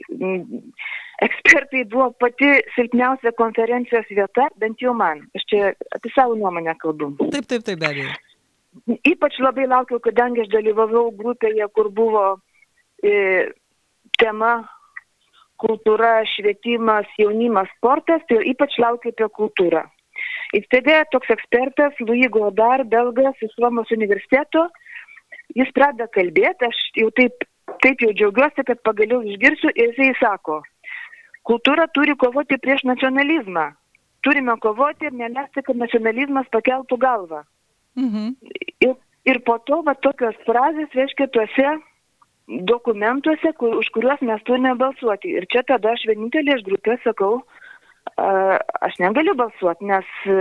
Ekspertai 1.26 1.84
buvo 1.90 2.10
pati 2.20 2.50
silpniausia 2.76 3.32
konferencijos 3.38 4.08
vieta, 4.10 4.48
bent 4.62 4.82
jau 4.82 4.94
man. 4.96 5.24
Aš 5.36 5.46
čia 5.50 5.72
apie 5.96 6.12
savo 6.14 6.38
nuomonę 6.38 6.76
kalbu. 6.82 7.14
Taip, 7.32 7.48
taip, 7.50 7.66
taip, 7.66 7.78
be 7.80 7.90
abejo. 7.90 8.16
Ypač 9.10 9.38
labai 9.42 9.66
laukiau, 9.66 9.98
kadangi 10.02 10.44
aš 10.44 10.52
dalyvavau 10.52 11.08
grupėje, 11.18 11.66
kur 11.74 11.88
buvo 11.94 12.24
e, 13.02 13.50
tema 14.20 14.52
kultūra, 15.58 16.20
švietimas, 16.36 17.08
jaunimas, 17.18 17.70
sportas, 17.76 18.22
tai 18.30 18.44
ypač 18.52 18.76
laukiu 18.78 19.10
apie 19.14 19.26
kultūrą. 19.40 19.82
Ir 20.56 20.64
tada 20.72 21.02
toks 21.12 21.30
ekspertas, 21.34 21.98
Louis 22.00 22.30
Godard, 22.32 22.88
belgas 22.90 23.38
iš 23.44 23.54
Romos 23.60 23.90
universiteto, 23.94 24.68
jis 25.56 25.70
pradeda 25.76 26.08
kalbėti, 26.12 26.68
aš 26.68 26.80
jau 26.98 27.10
taip, 27.16 27.44
taip 27.84 28.02
jau 28.04 28.12
džiaugiuosi, 28.12 28.64
kad 28.68 28.80
pagaliau 28.86 29.22
išgirsiu 29.24 29.72
ir 29.74 29.92
jisai 29.92 30.12
sako, 30.20 30.60
kultūra 31.48 31.88
turi 31.94 32.16
kovoti 32.18 32.60
prieš 32.60 32.84
nacionalizmą. 32.88 33.70
Turime 34.26 34.56
kovoti 34.60 35.06
ir 35.08 35.14
neleisti, 35.14 35.62
kad 35.62 35.78
nacionalizmas 35.78 36.48
pakeltų 36.52 36.98
galvą. 37.00 37.44
Mhm. 37.98 38.32
Ir, 38.84 38.96
ir 39.30 39.38
po 39.46 39.58
to 39.66 39.80
va 39.86 39.94
tokios 39.94 40.36
frazės 40.46 40.94
reiškia 40.98 41.28
tuose 41.34 41.76
dokumentuose, 42.48 43.52
kur, 43.60 43.76
už 43.78 43.90
kuriuos 43.94 44.20
mes 44.26 44.42
turime 44.48 44.74
balsuoti. 44.80 45.36
Ir 45.38 45.46
čia 45.52 45.62
tada 45.68 45.94
aš 45.94 46.06
vienintelė 46.08 46.58
iš 46.58 46.64
grupės 46.66 47.02
sakau, 47.04 47.42
a, 48.16 48.58
aš 48.88 48.98
negaliu 49.02 49.36
balsuoti, 49.38 49.88
nes 49.90 50.08
a, 50.26 50.38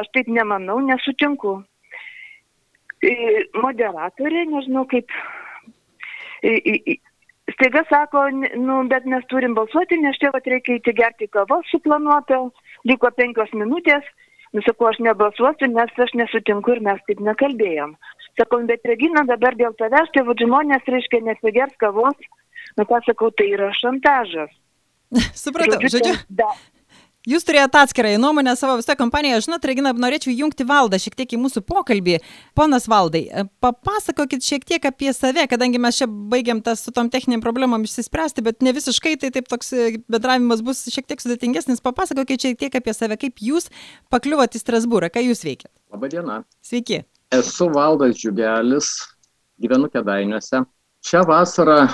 aš 0.00 0.10
taip 0.16 0.28
nemanau, 0.28 0.80
nesutinku 0.84 1.60
moderatorė, 3.62 4.44
nežinau 4.50 4.84
kaip, 4.90 5.10
staiga 7.54 7.84
sako, 7.90 8.26
nu, 8.56 8.80
bet 8.90 9.06
mes 9.10 9.24
turim 9.32 9.54
balsuoti, 9.56 9.98
nes 10.02 10.18
čia 10.20 10.32
vat 10.34 10.46
reikia 10.50 10.78
įti 10.78 10.94
gerti 10.96 11.28
kavos 11.32 11.68
suplanuotą, 11.72 12.40
liko 12.88 13.10
penkios 13.16 13.52
minutės, 13.56 14.06
nusakau, 14.56 14.90
aš 14.90 15.00
nebalsuosiu, 15.04 15.70
nes 15.72 16.04
aš 16.06 16.14
nesutinku 16.18 16.76
ir 16.76 16.82
mes 16.88 17.00
taip 17.08 17.22
nekalbėjom. 17.24 17.96
Sakau, 18.38 18.60
bet 18.66 18.86
Regina 18.88 19.22
dabar 19.28 19.54
dėl 19.58 19.76
tavęs, 19.78 20.10
tai 20.14 20.24
vad 20.26 20.40
žmonės, 20.42 20.86
reiškia, 20.90 21.22
nesigers 21.28 21.74
kavos, 21.78 22.16
nu 22.78 22.86
ką 22.88 23.00
sakau, 23.06 23.30
tai 23.30 23.52
yra 23.54 23.70
šantažas. 23.78 24.50
Supratau, 25.44 25.78
žodžiu. 25.82 26.16
ten 26.16 26.40
da- 26.42 26.54
Jūs 27.24 27.46
turėjote 27.48 27.80
atskirą 27.80 28.10
nuomonę 28.20 28.52
savo 28.60 28.74
visą 28.76 28.92
kompaniją. 29.00 29.38
Žinot, 29.46 29.64
Regina, 29.64 29.94
norėčiau 29.96 30.32
jungti 30.36 30.66
valdą 30.68 30.98
šiek 31.00 31.14
tiek 31.16 31.30
į 31.32 31.38
mūsų 31.40 31.62
pokalbį. 31.64 32.18
Ponas 32.58 32.84
valdai, 32.90 33.22
papasakokit 33.64 34.44
šiek 34.44 34.66
tiek 34.68 34.84
apie 34.84 35.08
save, 35.16 35.46
kadangi 35.48 35.80
mes 35.80 36.02
čia 36.02 36.08
baigiam 36.10 36.60
tas 36.60 36.84
su 36.84 36.92
tom 36.92 37.08
techniniam 37.08 37.40
problemom 37.40 37.88
išsispręsti, 37.88 38.44
bet 38.44 38.60
ne 38.60 38.76
visiškai, 38.76 39.14
tai 39.24 39.32
taip 39.32 39.48
toks 39.48 39.72
e, 39.72 39.88
bendravimas 40.04 40.60
bus 40.66 40.84
šiek 40.92 41.08
tiek 41.08 41.24
sudėtingesnis. 41.24 41.80
Papasakokit 41.84 42.44
šiek 42.44 42.60
tiek 42.60 42.76
apie 42.76 42.92
save, 42.92 43.16
kaip 43.16 43.40
jūs 43.40 43.72
pakliuvote 44.12 44.60
į 44.60 44.66
Strasbūrą, 44.66 45.08
ką 45.08 45.24
jūs 45.24 45.46
veikėt. 45.48 45.72
Labadiena. 45.96 46.42
Sveiki. 46.60 47.06
Esu 47.32 47.72
Valdas 47.72 48.20
Džiugelis, 48.20 48.98
gyvenu 49.64 49.88
Kedainiuose. 49.88 50.66
Šią 51.08 51.24
vasarą 51.32 51.86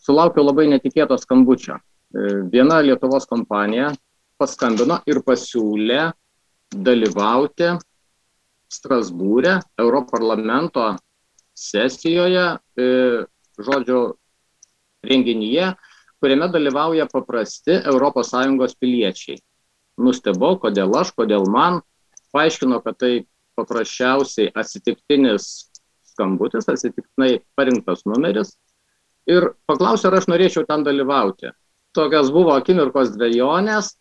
sulaukiau 0.00 0.48
labai 0.48 0.70
netikėto 0.72 1.20
skambučio. 1.20 1.76
E, 1.76 2.38
Viena 2.48 2.80
Lietuvos 2.80 3.28
kompanija 3.28 3.92
paskambino 4.40 5.00
ir 5.10 5.20
pasiūlė 5.26 6.10
dalyvauti 6.70 7.74
Strasbūrė 8.70 9.56
Europarlamento 9.82 10.92
sesijoje, 11.58 12.46
e, 12.78 12.88
žodžiu, 13.58 14.02
renginyje, 15.04 15.72
kuriame 16.22 16.48
dalyvauja 16.52 17.08
paprasti 17.10 17.80
ES 17.80 18.74
piliečiai. 18.80 19.40
Nustebau, 20.00 20.56
kodėl 20.62 20.94
aš, 20.96 21.12
kodėl 21.16 21.44
man. 21.50 21.80
Paaiškino, 22.32 22.78
kad 22.84 22.96
tai 22.96 23.26
paprasčiausiai 23.58 24.52
atsitiktinis 24.54 25.70
skambutis, 26.12 26.68
atsitiktinai 26.68 27.40
parinktas 27.58 28.04
numeris. 28.06 28.54
Ir 29.26 29.52
paklausė, 29.66 30.08
ar 30.08 30.20
aš 30.20 30.28
norėčiau 30.30 30.66
ten 30.68 30.84
dalyvauti. 30.86 31.50
Tokios 31.96 32.30
buvo 32.30 32.54
akimirkos 32.54 33.10
dviejonės, 33.16 33.96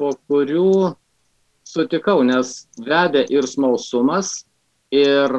po 0.00 0.12
kurių 0.28 0.94
sutikau, 1.64 2.22
nes 2.26 2.66
vedė 2.78 3.24
ir 3.32 3.46
smalsumas, 3.48 4.44
ir 4.92 5.32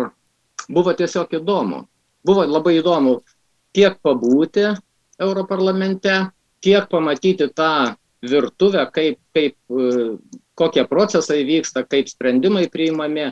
buvo 0.67 0.93
tiesiog 0.97 1.37
įdomu. 1.39 1.85
Buvo 2.25 2.45
labai 2.49 2.79
įdomu 2.79 3.19
tiek 3.75 3.99
pabūti 4.03 4.71
Europarlamente, 5.21 6.31
tiek 6.63 6.87
pamatyti 6.89 7.47
tą 7.53 7.95
virtuvę, 8.25 8.87
kaip, 8.91 9.19
kaip, 9.35 9.55
kokie 10.57 10.85
procesai 10.89 11.43
vyksta, 11.45 11.85
kaip 11.87 12.09
sprendimai 12.09 12.65
priimami. 12.71 13.29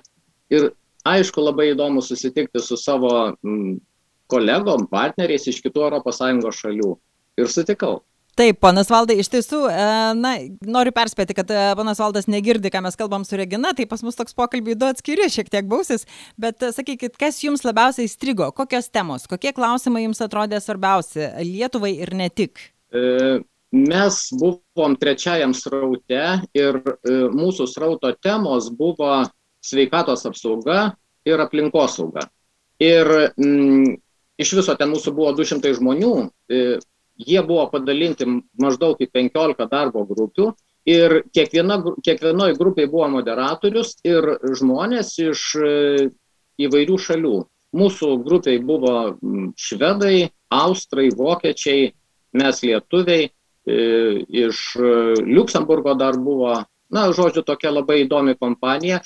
Ir 0.54 0.70
aišku, 1.08 1.42
labai 1.42 1.72
įdomu 1.72 2.04
susitikti 2.06 2.62
su 2.62 2.78
savo 2.78 3.34
mm, 3.34 3.80
kolegom, 4.32 4.88
partneriais 4.92 5.48
iš 5.50 5.62
kitų 5.66 5.90
ES 5.98 6.60
šalių. 6.60 6.92
Ir 7.42 7.50
sutikau. 7.50 8.04
Taip, 8.34 8.58
ponas 8.66 8.88
Valdai, 8.90 9.20
iš 9.22 9.28
tiesų, 9.30 9.60
e, 9.70 9.82
na, 10.18 10.32
noriu 10.66 10.90
perspėti, 10.96 11.36
kad 11.38 11.52
e, 11.54 11.66
ponas 11.78 12.00
Valdas 12.02 12.26
negirdi, 12.26 12.72
ką 12.74 12.80
mes 12.82 12.96
kalbam 12.98 13.22
su 13.28 13.38
Regina, 13.38 13.76
tai 13.78 13.86
pas 13.90 14.02
mus 14.02 14.18
toks 14.18 14.34
pokalbiai 14.34 14.74
du 14.74 14.88
atskiri, 14.90 15.28
šiek 15.30 15.52
tiek 15.54 15.68
bausis, 15.70 16.08
bet 16.42 16.66
e, 16.66 16.72
sakykit, 16.74 17.14
kas 17.22 17.38
jums 17.44 17.62
labiausiai 17.62 18.10
įstrigo, 18.10 18.48
kokios 18.58 18.90
temos, 18.90 19.28
kokie 19.30 19.52
klausimai 19.54 20.08
jums 20.08 20.24
atrodė 20.26 20.58
svarbiausi 20.64 21.28
Lietuvai 21.46 21.92
ir 22.02 22.14
ne 22.18 22.32
tik? 22.34 22.64
Mes 23.74 24.18
buvom 24.38 24.96
trečiajam 25.02 25.54
sraute 25.58 26.24
ir 26.58 26.80
mūsų 27.34 27.68
srauto 27.70 28.10
temos 28.22 28.72
buvo 28.74 29.20
sveikatos 29.66 30.26
apsauga 30.30 30.96
ir 31.26 31.42
aplinkosauga. 31.42 32.26
Ir 32.82 33.10
mm, 33.38 33.94
iš 34.42 34.56
viso 34.58 34.74
ten 34.78 34.90
mūsų 34.94 35.14
buvo 35.18 35.34
200 35.38 35.74
žmonių, 35.78 36.16
jie 37.28 37.42
buvo 37.48 37.68
padalinti 37.72 38.28
maždaug 38.62 39.02
į 39.02 39.10
15 39.14 39.70
darbo 39.72 40.06
grupių 40.10 40.52
ir 40.86 41.24
kiekviena, 41.34 41.80
kiekvienoj 42.04 42.58
grupiai 42.60 42.90
buvo 42.92 43.08
moderatorius 43.18 43.96
ir 44.08 44.28
žmonės 44.60 45.16
iš 45.24 45.46
e, 45.56 45.72
įvairių 46.64 46.98
šalių. 47.00 47.38
Mūsų 47.74 48.10
grupiai 48.26 48.60
buvo 48.62 49.16
švedai, 49.58 50.30
austrai, 50.54 51.08
vokiečiai, 51.18 51.94
mes 52.38 52.62
lietuviai, 52.66 53.30
e, 53.30 53.80
iš 54.28 54.62
e, 54.78 54.92
Luksemburgo 55.24 55.96
dar 55.98 56.20
buvo, 56.22 56.60
na, 56.94 57.08
žodžiu, 57.16 57.42
tokia 57.48 57.72
labai 57.74 58.04
įdomi 58.04 58.36
kompanija. 58.38 59.00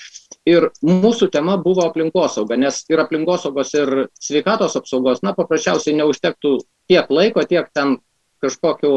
Ir 0.48 0.70
mūsų 0.84 1.30
tema 1.32 1.56
buvo 1.62 1.86
aplinkosauga, 1.88 2.58
nes 2.60 2.82
ir 2.92 3.04
aplinkosaugos, 3.04 3.72
ir 3.78 3.94
sveikatos 4.20 4.76
apsaugos, 4.80 5.24
na, 5.24 5.36
paprasčiausiai 5.38 5.96
neužtektų 6.02 6.58
tiek 6.92 7.10
laiko, 7.12 7.44
tiek 7.48 7.70
ten 7.76 8.00
kažkokiu 8.44 8.92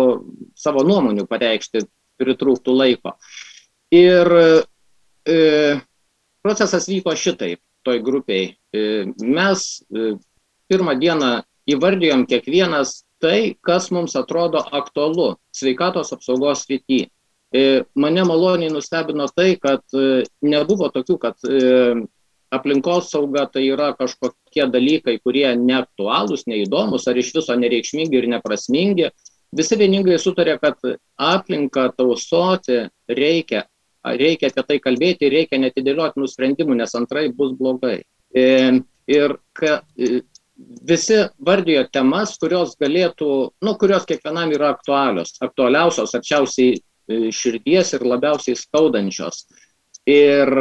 savo 0.59 0.85
nuomonių 0.87 1.27
pareikšti 1.31 1.85
pritrūktų 2.21 2.75
laiko. 2.77 3.15
Ir 3.95 4.31
e, 4.37 5.37
procesas 6.45 6.89
vyko 6.91 7.15
šitaip, 7.17 7.61
toj 7.87 8.03
grupiai. 8.05 8.55
E, 8.73 9.07
mes 9.25 9.69
e, 9.91 10.13
pirmą 10.71 10.97
dieną 11.01 11.31
įvardijom 11.71 12.27
kiekvienas 12.31 13.01
tai, 13.21 13.57
kas 13.61 13.91
mums 13.95 14.17
atrodo 14.19 14.63
aktualu 14.73 15.35
sveikatos 15.55 16.13
apsaugos 16.17 16.65
srity. 16.65 17.07
E, 17.51 17.83
Mane 17.99 18.25
maloniai 18.25 18.71
nustebino 18.73 19.27
tai, 19.35 19.57
kad 19.61 19.83
e, 19.97 20.23
nebuvo 20.47 20.89
tokių, 20.95 21.17
kad 21.19 21.49
e, 21.49 21.95
aplinkos 22.55 23.11
sauga 23.11 23.47
tai 23.51 23.67
yra 23.71 23.91
kažkokie 23.99 24.67
dalykai, 24.71 25.19
kurie 25.23 25.49
neaktualūs, 25.59 26.47
neįdomus 26.51 27.07
ar 27.11 27.19
iš 27.19 27.33
viso 27.37 27.57
nereikšmingi 27.59 28.19
ir 28.19 28.29
neprasmingi. 28.31 29.11
Visi 29.57 29.77
vieningai 29.77 30.19
sutarė, 30.23 30.55
kad 30.63 30.79
aplinką 31.19 31.89
tausoti 31.97 32.85
reikia, 33.09 33.65
reikia 34.07 34.51
apie 34.53 34.65
tai 34.69 34.79
kalbėti, 34.83 35.31
reikia 35.33 35.59
netidėliotinų 35.59 36.29
sprendimų, 36.31 36.77
nes 36.79 36.95
antrai 36.95 37.29
bus 37.35 37.57
blogai. 37.59 37.99
E, 38.31 38.47
Ir 39.11 39.33
ka, 39.53 39.81
e, 39.99 40.21
visi 40.87 41.17
vardijo 41.47 41.83
temas, 41.91 42.37
kurios 42.39 42.77
galėtų, 42.79 43.31
nu, 43.65 43.73
kurios 43.81 44.07
kiekvienam 44.07 44.53
yra 44.55 44.69
aktualios, 44.75 45.35
aktualiausios, 45.43 46.15
arčiausiai 46.15 46.77
e, 46.77 47.33
širdies 47.35 47.91
ir 47.97 48.07
labiausiai 48.07 48.59
skaudančios. 48.61 49.49
Ir 50.07 50.53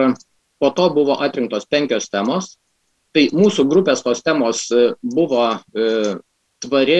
po 0.59 0.71
to 0.73 0.87
buvo 0.95 1.19
atrinktos 1.21 1.69
penkios 1.69 2.09
temos. 2.09 2.55
Tai 3.13 3.27
mūsų 3.33 3.65
grupės 3.69 4.01
tos 4.05 4.21
temos 4.21 4.67
buvo 5.01 5.45
tvari 6.61 6.99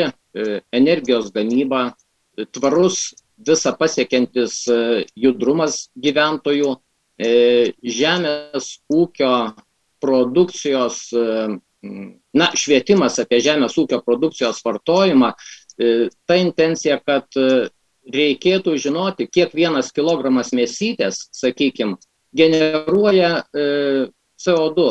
energijos 0.75 1.31
gamyba, 1.35 1.89
e, 2.37 2.45
tvarus 2.45 3.13
visą 3.39 3.73
pasiekiantis 3.79 4.61
e, 4.67 4.77
judrumas 5.15 5.87
gyventojų, 5.95 6.75
e, 7.19 7.31
žemės 7.83 8.71
ūkio 8.91 9.33
produkcijos, 10.03 11.01
e, 11.13 11.25
na, 12.35 12.51
švietimas 12.55 13.19
apie 13.23 13.39
žemės 13.43 13.77
ūkio 13.79 14.01
produkcijos 14.05 14.61
vartojimą, 14.65 15.33
e, 15.33 16.09
ta 16.27 16.39
intencija, 16.39 16.99
kad 17.05 17.27
e, 17.39 17.69
reikėtų 18.09 18.75
žinoti, 18.81 19.27
kiek 19.29 19.53
vienas 19.55 19.91
kilogramas 19.95 20.51
mėsytės, 20.55 21.27
sakykime, 21.35 21.99
generuoja 22.35 23.43
e, 23.53 24.09
CO2. 24.39 24.89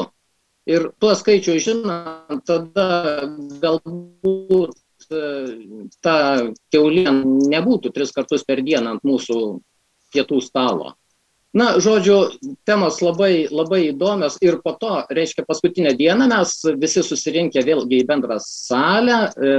Ir 0.69 0.91
tuo 1.01 1.15
skaičiu 1.17 1.57
žinant, 1.65 2.43
tada 2.45 2.89
galbūt 3.63 4.75
e, 4.77 4.88
ta 6.05 6.17
keulien 6.73 7.23
nebūtų 7.49 7.93
tris 7.95 8.13
kartus 8.17 8.45
per 8.45 8.63
dieną 8.65 8.97
ant 8.97 9.07
mūsų 9.07 9.39
pietų 10.15 10.41
stalo. 10.45 10.95
Na, 11.57 11.79
žodžiu, 11.81 12.17
temos 12.69 12.99
labai, 13.01 13.49
labai 13.49 13.87
įdomios 13.89 14.37
ir 14.45 14.59
po 14.61 14.75
to, 14.77 15.01
reiškia, 15.09 15.47
paskutinę 15.49 15.95
dieną 15.97 16.29
mes 16.29 16.59
visi 16.77 17.03
susirinkę 17.03 17.63
vėlgi 17.65 18.03
į 18.03 18.07
bendrą 18.11 18.37
salę, 18.45 19.21
e, 19.33 19.55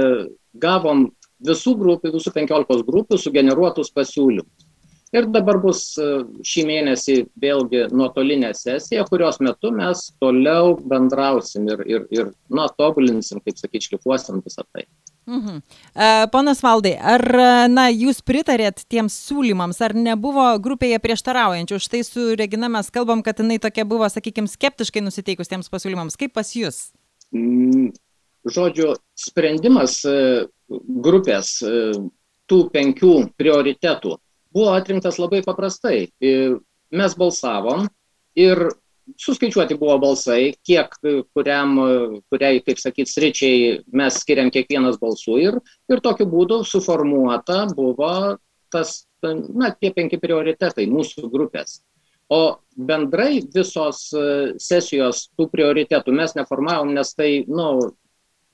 gavom 0.54 1.08
visų 1.42 1.74
grupių, 1.80 2.12
visų 2.14 2.32
penkiolikos 2.36 2.84
grupių 2.86 3.18
sugeneruotus 3.18 3.90
pasiūlymus. 3.96 4.68
Ir 5.10 5.26
dabar 5.34 5.58
bus 5.58 5.82
e, 5.98 6.08
šį 6.46 6.62
mėnesį 6.68 7.14
vėlgi 7.42 7.88
nuotolinė 7.90 8.52
sesija, 8.54 9.02
kurios 9.10 9.40
metu 9.42 9.72
mes 9.74 10.06
toliau 10.22 10.76
bendrausim 10.78 11.66
ir, 11.74 11.82
ir, 11.90 12.04
ir 12.14 12.30
na, 12.46 12.68
tobulinsim, 12.78 13.42
kaip 13.42 13.58
sakyt, 13.58 13.88
šlifuosim 13.88 14.38
visą 14.46 14.62
tai. 14.70 14.86
Mhm. 15.26 15.62
E, 15.94 16.26
Ponas 16.32 16.62
Valdai, 16.62 16.94
ar 16.96 17.22
e, 17.22 17.48
na, 17.70 17.88
jūs 17.92 18.22
pritarėt 18.26 18.84
tiems 18.90 19.14
siūlymams, 19.28 19.80
ar 19.84 19.94
nebuvo 19.94 20.46
grupėje 20.62 20.98
prieštaraujančių? 21.02 21.80
Štai 21.82 22.02
su 22.06 22.30
Regina 22.38 22.70
mes 22.72 22.90
kalbam, 22.90 23.22
kad 23.26 23.42
jinai 23.42 23.60
tokia 23.62 23.84
buvo, 23.88 24.08
sakykime, 24.10 24.50
skeptiškai 24.50 25.04
nusiteikus 25.04 25.50
tiems 25.50 25.70
pasiūlymams. 25.72 26.18
Kaip 26.20 26.34
pas 26.36 26.54
jūs? 26.56 26.88
Mm, 27.36 27.92
Žodžiu, 28.48 28.94
sprendimas 29.20 30.00
e, 30.08 30.48
grupės 31.04 31.58
tų 32.50 32.58
penkių 32.72 33.14
prioritetų 33.38 34.14
buvo 34.54 34.70
atrinktas 34.74 35.20
labai 35.20 35.42
paprastai. 35.44 36.08
Mes 36.90 37.16
balsavom 37.18 37.84
ir 38.34 38.64
suskaičiuoti 39.18 39.76
buvo 39.80 39.96
balsai, 40.02 40.52
kiek 40.66 40.94
kuriam, 41.34 41.76
kuriai, 42.32 42.60
kaip 42.64 42.80
sakyt, 42.82 43.10
sričiai 43.10 43.78
mes 43.96 44.18
skiriam 44.22 44.50
kiekvienas 44.52 45.00
balsų 45.00 45.38
ir, 45.42 45.60
ir 45.90 46.02
tokiu 46.04 46.28
būdu 46.30 46.62
suformuota 46.68 47.64
buvo 47.74 48.38
tas, 48.70 49.04
na, 49.22 49.72
tie 49.74 49.92
penki 49.94 50.20
prioritetai 50.20 50.86
mūsų 50.90 51.30
grupės. 51.32 51.80
O 52.30 52.60
bendrai 52.78 53.40
visos 53.54 54.04
e, 54.14 54.20
sesijos 54.62 55.24
tų 55.34 55.48
prioritetų 55.50 56.14
mes 56.14 56.36
neformavom, 56.38 56.92
nes 56.94 57.10
tai, 57.18 57.42
nu, 57.50 57.90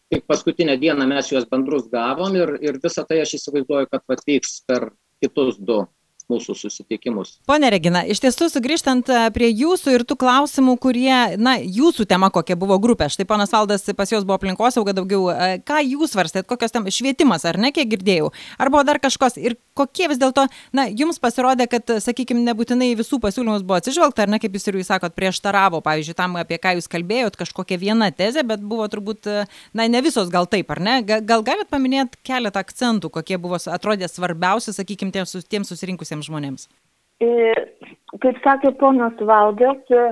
tik 0.08 0.25
paskutinę 0.30 0.78
dieną 0.80 1.04
mes 1.10 1.28
juos 1.32 1.44
bendrus 1.50 1.90
gavom 1.92 2.38
ir, 2.38 2.54
ir 2.64 2.80
visą 2.80 3.04
tai 3.04 3.20
aš 3.25 3.36
įsivaizduoju, 3.36 3.90
kad 3.92 4.16
atvyks 4.16 4.62
per 4.64 4.88
kitus 5.20 5.60
du 5.60 5.82
mūsų 6.30 6.56
susitikimus. 6.59 7.37
Pone 7.47 7.68
Regina, 7.71 8.02
iš 8.02 8.21
tiesų 8.25 8.49
sugrįžtant 8.50 9.11
e, 9.12 9.18
prie 9.35 9.49
jūsų 9.52 9.95
ir 9.95 10.04
tų 10.09 10.16
klausimų, 10.18 10.75
kurie, 10.83 11.37
na, 11.38 11.56
jūsų 11.61 12.06
tema 12.11 12.30
kokia 12.35 12.56
buvo 12.59 12.78
grupė. 12.83 13.09
Štai 13.12 13.26
ponas 13.28 13.54
Valdas 13.54 13.87
pas 13.97 14.11
jos 14.11 14.26
buvo 14.26 14.38
aplinkosauga 14.40 14.95
daugiau. 14.97 15.28
E, 15.30 15.61
ką 15.66 15.78
jūs 15.87 16.16
svarstėt, 16.16 16.49
kokios 16.50 16.75
tam 16.75 16.88
švietimas, 16.90 17.47
ar 17.47 17.61
ne, 17.62 17.71
kiek 17.75 17.88
girdėjau? 17.95 18.33
Ar 18.59 18.73
buvo 18.75 18.83
dar 18.88 18.99
kažkas? 19.02 19.38
Ir 19.38 19.54
kokie 19.78 20.09
vis 20.11 20.18
dėlto, 20.18 20.49
na, 20.75 20.88
jums 20.90 21.21
pasirodė, 21.23 21.68
kad, 21.71 21.95
sakykime, 22.02 22.42
nebūtinai 22.49 22.90
visų 22.99 23.21
pasiūlymus 23.23 23.62
buvo 23.66 23.78
atsižvelgta, 23.78 24.26
ar 24.26 24.35
ne, 24.35 24.42
kaip 24.42 24.56
jūs 24.56 24.66
ir 24.66 24.80
jūs 24.80 24.90
sakot, 24.90 25.14
prieštaravo, 25.14 25.83
pavyzdžiui, 25.87 26.16
tam, 26.18 26.38
apie 26.40 26.59
ką 26.59 26.75
jūs 26.78 26.90
kalbėjot, 26.90 27.38
kažkokia 27.38 27.78
viena 27.78 28.11
tezė, 28.11 28.42
bet 28.49 28.64
buvo 28.66 28.88
turbūt, 28.90 29.30
e, 29.30 29.47
na, 29.76 29.87
ne 29.87 30.02
visos 30.02 30.33
gal 30.33 30.50
taip, 30.50 30.75
ar 30.75 30.83
ne? 30.83 30.99
Gal 31.06 31.47
galit 31.47 31.71
paminėti 31.71 32.18
keletą 32.26 32.64
akcentų, 32.64 33.12
kokie 33.14 33.38
buvo 33.38 33.61
atrodė 33.61 34.09
svarbiausi, 34.11 34.75
sakykime, 34.75 35.14
tiems, 35.14 35.37
tiems 35.47 35.71
susirinkusiems? 35.71 36.15
Vyresniems 36.16 36.28
žmonėms? 36.28 36.68
E, 37.20 37.54
kaip 38.20 38.37
sakė 38.44 38.75
ponas 38.80 39.16
Valdas, 39.20 39.82
e, 39.90 40.04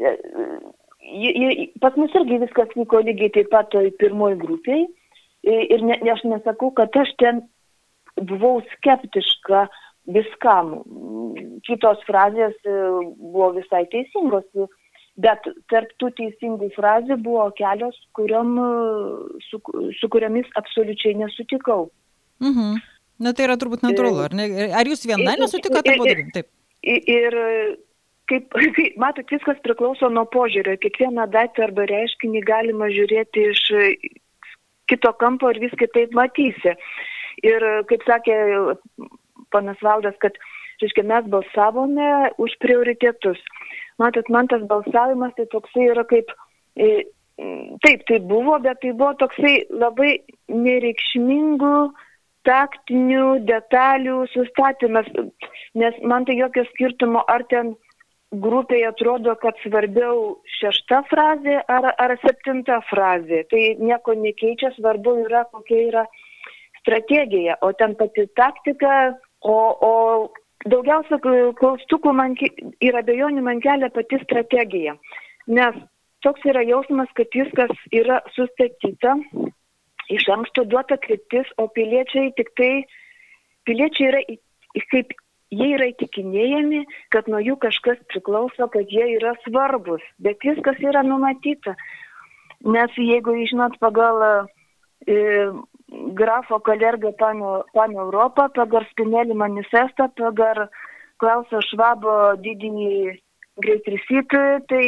e, 0.00 1.70
pas 1.80 1.96
mus 1.96 2.12
irgi 2.14 2.40
viskas 2.42 2.68
vyko 2.76 3.02
lygiai 3.04 3.32
taip 3.32 3.50
pat 3.50 3.70
toj 3.70 3.90
pirmoji 3.98 4.38
grupiai. 4.38 4.86
Ir 5.44 5.82
ne, 5.84 5.98
aš 6.08 6.24
nesakau, 6.24 6.70
kad 6.72 6.88
aš 6.96 7.10
ten 7.20 7.42
buvau 8.16 8.62
skeptiška 8.78 9.66
viskam. 10.08 10.78
Kitos 11.66 12.00
frazės 12.06 12.56
buvo 12.64 13.50
visai 13.58 13.84
teisingos, 13.92 14.46
bet 15.20 15.44
tarp 15.68 15.92
tų 16.00 16.10
teisingų 16.16 16.70
frazių 16.72 17.18
buvo 17.20 17.50
kelios, 17.58 17.98
kuriom, 18.16 18.56
su, 19.50 19.60
su 20.00 20.08
kuriamis 20.08 20.48
absoliučiai 20.56 21.12
nesutikau. 21.20 21.90
Mhm. 22.40 22.80
Na 23.22 23.32
tai 23.32 23.46
yra 23.46 23.56
turbūt 23.60 23.84
natūralu, 23.86 24.22
ar 24.24 24.34
ne? 24.34 24.48
Ar 24.74 24.88
jūs 24.90 25.04
viena 25.06 25.36
nesutikote 25.38 25.94
abu 25.94 26.06
dviem? 26.08 26.30
Taip. 26.34 26.48
Ir 26.82 27.36
kaip, 28.30 28.48
kaip, 28.76 28.96
matot, 29.00 29.30
viskas 29.30 29.60
priklauso 29.66 30.10
nuo 30.12 30.26
požiūrio. 30.32 30.76
Kiekvieną 30.82 31.28
datą 31.32 31.68
arba 31.68 31.86
reiškinį 31.90 32.44
galima 32.48 32.90
žiūrėti 32.92 33.48
iš 33.52 33.62
kito 34.90 35.14
kampo 35.20 35.52
ir 35.52 35.62
vis 35.62 35.74
kitaip 35.80 36.14
matysi. 36.16 36.74
Ir 37.44 37.64
kaip 37.90 38.04
sakė 38.08 38.36
panas 39.54 39.80
Valdas, 39.84 40.16
kad, 40.22 40.36
reiškia, 40.82 41.06
mes 41.06 41.28
balsavome 41.30 42.10
už 42.42 42.56
prioritetus. 42.62 43.40
Matot, 44.02 44.26
man 44.32 44.50
tas 44.50 44.64
balsavimas 44.70 45.34
tai 45.36 45.46
toksai 45.52 45.90
yra 45.92 46.02
kaip, 46.10 46.32
taip, 46.74 48.02
tai 48.08 48.18
buvo, 48.26 48.58
bet 48.62 48.80
tai 48.82 48.90
buvo 48.90 49.12
toksai 49.20 49.54
labai 49.70 50.16
nereikšmingų 50.50 51.76
taktinių 52.44 53.40
detalių 53.48 54.24
sustatymas, 54.32 55.08
nes 55.80 55.96
man 56.02 56.26
tai 56.28 56.36
jokio 56.38 56.64
skirtumo, 56.72 57.24
ar 57.28 57.46
ten 57.50 57.74
grupėje 58.44 58.88
atrodo, 58.90 59.34
kad 59.40 59.58
svarbiau 59.62 60.36
šešta 60.58 61.02
frazė 61.10 61.58
ar, 61.70 61.90
ar 61.98 62.16
septinta 62.22 62.80
frazė. 62.90 63.44
Tai 63.50 63.62
nieko 63.80 64.16
nekeičia, 64.18 64.72
svarbu 64.78 65.18
yra, 65.24 65.44
kokia 65.52 65.80
yra 65.88 66.04
strategija, 66.80 67.58
o 67.62 67.72
ten 67.72 67.94
pati 68.00 68.26
taktika, 68.36 69.14
o, 69.40 69.56
o 69.88 69.92
daugiausia 70.68 71.20
klaustukų 71.60 72.12
man 72.16 72.36
ir 72.40 73.00
abejonių 73.00 73.44
man 73.44 73.62
kelia 73.64 73.90
pati 73.94 74.20
strategija. 74.24 74.96
Nes 75.46 75.76
toks 76.24 76.44
yra 76.48 76.64
jausmas, 76.64 77.10
kad 77.16 77.32
viskas 77.36 77.72
yra 77.92 78.20
sustatyta, 78.36 79.18
iš 80.12 80.28
anksto 80.32 80.64
duota 80.68 80.98
kryptis, 81.00 81.48
o 81.56 81.68
piliečiai 81.68 82.32
tik 82.36 82.50
tai, 82.58 82.72
piliečiai 83.64 84.10
yra 84.10 84.22
kaip 84.90 85.14
jie 85.54 85.68
yra 85.76 85.88
įtikinėjami, 85.92 86.82
kad 87.14 87.28
nuo 87.30 87.40
jų 87.42 87.56
kažkas 87.62 88.00
priklauso, 88.10 88.68
kad 88.72 88.90
jie 88.90 89.06
yra 89.16 89.34
svarbus, 89.44 90.02
bet 90.18 90.42
viskas 90.44 90.80
yra 90.82 91.04
numatyta. 91.06 91.76
Nes 92.64 92.96
jeigu, 92.96 93.36
žinot, 93.50 93.76
pagal 93.82 94.22
e, 94.24 95.16
grafo 96.16 96.58
Kalergą 96.64 97.12
pan 97.20 97.92
Europą, 97.92 98.48
pagal 98.56 98.86
Spinelį 98.92 99.36
manifestą, 99.36 100.08
pagal 100.18 100.66
Klauso 101.20 101.60
Švabo 101.62 102.34
didinį 102.42 103.18
Great 103.62 103.86
Reset, 103.86 104.32
tai 104.68 104.84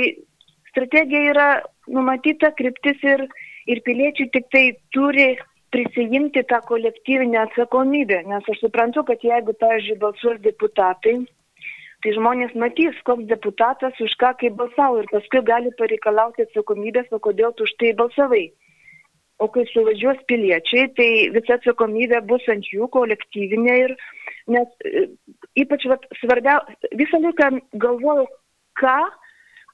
strategija 0.72 1.30
yra 1.32 1.50
numatyta 1.86 2.50
kryptis 2.56 3.04
ir 3.06 3.26
ir 3.66 3.82
piliečiai 3.86 4.30
tik 4.34 4.50
tai 4.54 4.64
turi 4.94 5.36
prisijimti 5.74 6.44
tą 6.50 6.60
kolektyvinę 6.70 7.40
atsakomybę, 7.42 8.22
nes 8.30 8.50
aš 8.52 8.60
suprantu, 8.62 9.02
kad 9.08 9.24
jeigu, 9.24 9.54
pavyzdžiui, 9.60 9.98
balsuos 10.02 10.38
deputatai, 10.44 11.16
tai 12.04 12.12
žmonės 12.16 12.54
matys, 12.62 13.00
koks 13.08 13.26
deputatas 13.30 13.98
už 14.00 14.14
ką 14.20 14.32
kaip 14.40 14.54
balsavo 14.60 15.02
ir 15.02 15.10
paskui 15.10 15.42
gali 15.50 15.72
pareikalauti 15.80 16.46
atsakomybės, 16.46 17.10
o 17.10 17.20
kodėl 17.22 17.52
tu 17.56 17.66
už 17.66 17.74
tai 17.82 17.92
balsavai. 17.98 18.46
O 19.42 19.50
kai 19.52 19.66
suvažiuos 19.68 20.22
piliečiai, 20.30 20.86
tai 20.96 21.08
visa 21.34 21.58
atsakomybė 21.58 22.22
bus 22.30 22.46
ant 22.48 22.64
jų 22.72 22.88
kolektyvinė 22.94 23.74
ir 23.82 23.92
nes 24.48 24.86
e, 24.86 25.02
ypač 25.60 25.84
vat, 25.90 26.06
svarbiausia, 26.22 26.94
visą 26.96 27.20
laiką 27.20 27.50
galvojau, 27.82 28.24
ką 28.80 28.96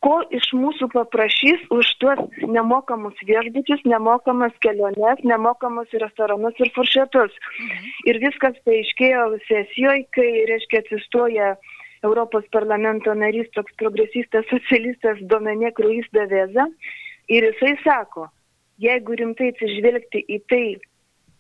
ko 0.03 0.17
iš 0.35 0.49
mūsų 0.59 0.89
paprašys 0.93 1.69
už 1.75 1.91
tuos 2.03 2.23
nemokamus 2.43 3.19
viešbučius, 3.29 3.85
nemokamas 3.87 4.55
keliones, 4.65 5.23
nemokamus 5.23 5.93
restoranus 6.03 6.59
ir 6.59 6.73
furšetus. 6.75 7.37
Mhm. 7.37 7.93
Ir 8.11 8.19
viskas 8.25 8.59
paaiškėjo 8.67 9.29
sesijoje, 9.47 10.09
kai, 10.17 10.31
reiškia, 10.51 10.83
atsistoja 10.83 11.55
Europos 12.03 12.47
parlamento 12.51 13.15
narys, 13.15 13.51
toks 13.55 13.75
progresistas, 13.79 14.49
socialistas 14.51 15.23
Domenė 15.31 15.71
Kruis 15.77 16.09
Daveza. 16.17 16.67
Ir 17.31 17.47
jisai 17.53 17.77
sako, 17.85 18.27
jeigu 18.83 19.15
rimtai 19.21 19.53
atsižvelgti 19.53 20.25
į 20.27 20.41
tai, 20.51 20.65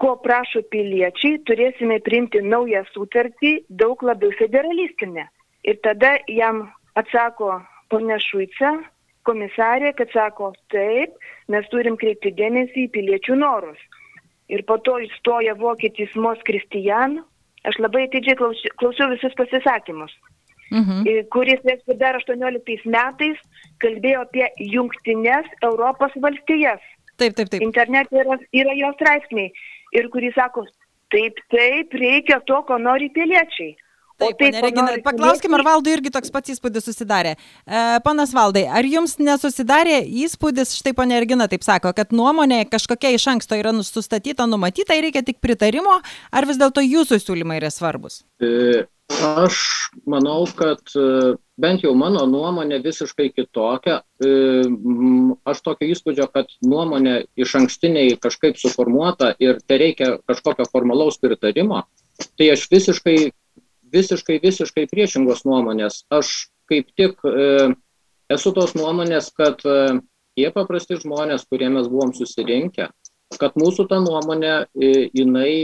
ko 0.03 0.15
prašo 0.23 0.63
piliečiai, 0.71 1.43
turėsime 1.47 1.99
priimti 2.07 2.41
naują 2.47 2.85
sutartį, 2.95 3.53
daug 3.83 4.03
labiau 4.07 4.31
federalistinę. 4.39 5.27
Ir 5.67 5.79
tada 5.83 6.17
jam 6.31 6.65
atsako 6.99 7.59
ponia 7.93 8.19
Šuica, 8.23 8.73
komisarė, 9.29 9.93
kad 9.99 10.11
sako, 10.15 10.53
taip, 10.73 11.15
mes 11.53 11.69
turim 11.73 11.99
kreipti 12.01 12.33
dėmesį 12.39 12.87
į 12.87 12.93
piliečių 12.97 13.39
norus. 13.39 13.79
Ir 14.53 14.65
po 14.69 14.79
to 14.85 14.99
įstoja 15.05 15.55
vokietis 15.59 16.13
Mos 16.19 16.41
Kristijan, 16.49 17.21
aš 17.69 17.79
labai 17.81 18.07
atidžiai 18.09 18.37
klausiau, 18.37 19.09
visus 19.13 19.37
pasisakymus, 19.39 20.13
mhm. 20.73 21.07
kuris 21.33 21.63
dar 22.01 22.19
18 22.19 22.91
metais 22.91 23.39
kalbėjo 23.83 24.27
apie 24.27 24.49
jungtinės 24.75 25.49
Europos 25.63 26.17
valstijas. 26.25 26.83
Taip, 27.21 27.37
taip, 27.39 27.53
taip. 27.53 27.63
Internete 27.63 28.19
yra, 28.19 28.39
yra 28.57 28.75
jos 28.75 28.97
straipsniai. 28.99 29.53
Ir 29.95 30.09
kuris 30.11 30.35
sako, 30.35 30.65
taip, 31.13 31.39
taip, 31.53 31.95
reikia 32.01 32.41
to, 32.49 32.63
ko 32.67 32.79
nori 32.81 33.11
piliečiai. 33.15 33.77
Taip, 34.23 34.39
taip 34.41 34.59
Regina, 34.65 34.97
paklauskim, 35.05 35.57
ar 35.59 35.65
valdui 35.67 35.97
irgi 35.97 36.13
toks 36.15 36.33
pats 36.35 36.55
įspūdis 36.55 36.87
susidarė. 36.89 37.35
E, 37.37 37.83
panas 38.07 38.35
valdai, 38.37 38.65
ar 38.71 38.87
jums 38.89 39.19
nesusidarė 39.23 40.01
įspūdis, 40.25 40.77
štai 40.79 40.95
ponė 40.99 41.21
Regina 41.23 41.49
taip 41.51 41.67
sako, 41.67 41.93
kad 41.97 42.15
nuomonė 42.15 42.65
kažkokia 42.71 43.13
iš 43.17 43.29
anksto 43.35 43.59
yra 43.59 43.75
nustatyta, 43.77 44.49
numatyta 44.51 44.97
ir 44.99 45.09
reikia 45.09 45.25
tik 45.27 45.43
pritarimo, 45.45 46.01
ar 46.33 46.49
vis 46.49 46.61
dėlto 46.61 46.85
jūsų 46.85 47.21
siūlymai 47.23 47.61
yra 47.61 47.73
svarbus? 47.75 48.23
E, 48.43 48.85
aš 49.23 49.57
manau, 50.09 50.45
kad 50.57 50.81
e, 50.97 51.35
bent 51.61 51.85
jau 51.85 51.93
mano 51.99 52.25
nuomonė 52.31 52.81
visiškai 52.85 53.31
kitokia. 53.37 54.01
E, 54.23 54.33
aš 55.49 55.63
tokio 55.67 55.89
įspūdžio, 55.93 56.29
kad 56.33 56.51
nuomonė 56.67 57.23
iš 57.37 57.57
ankstiniai 57.61 58.17
kažkaip 58.23 58.59
suformuota 58.61 59.35
ir 59.43 59.61
tai 59.67 59.81
reikia 59.83 60.17
kažkokio 60.29 60.69
formalaus 60.71 61.21
pritarimo. 61.23 61.85
Tai 62.39 62.51
aš 62.55 62.67
visiškai 62.71 63.17
visiškai, 63.93 64.39
visiškai 64.43 64.87
priešingos 64.91 65.45
nuomonės. 65.49 66.03
Aš 66.13 66.33
kaip 66.71 66.89
tik 66.97 67.21
e, 67.29 67.73
esu 68.33 68.53
tos 68.57 68.75
nuomonės, 68.79 69.31
kad 69.37 69.63
e, 69.67 70.01
tie 70.39 70.49
paprasti 70.55 70.99
žmonės, 71.03 71.47
kurie 71.51 71.69
mes 71.73 71.91
buvom 71.93 72.15
susirinkę, 72.17 72.89
kad 73.41 73.57
mūsų 73.61 73.89
ta 73.91 74.01
nuomonė, 74.05 74.57
e, 74.73 74.93
jinai 75.13 75.55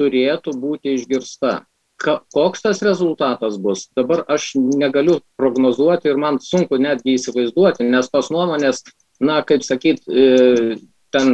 turėtų 0.00 0.56
būti 0.60 0.96
išgirsta. 0.98 1.62
Ka, 1.96 2.18
koks 2.34 2.60
tas 2.60 2.82
rezultatas 2.84 3.56
bus, 3.56 3.86
dabar 3.96 4.26
aš 4.28 4.50
negaliu 4.58 5.22
prognozuoti 5.40 6.10
ir 6.10 6.18
man 6.20 6.36
sunku 6.44 6.76
netgi 6.76 7.14
įsivaizduoti, 7.16 7.86
nes 7.88 8.10
tos 8.12 8.28
nuomonės, 8.34 8.82
na, 9.24 9.38
kaip 9.48 9.64
sakyt, 9.64 10.02
ten 10.04 11.30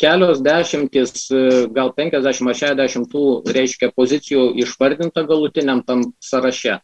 kelios 0.00 0.40
dešimtis, 0.44 1.28
gal 1.76 1.92
50 1.96 2.26
ar 2.26 2.56
60 2.56 3.10
tų, 3.12 3.24
reiškia, 3.52 3.92
pozicijų 3.96 4.46
išvardinta 4.64 5.26
galutiniam 5.28 5.84
tam 5.86 6.08
sąraše. 6.24 6.80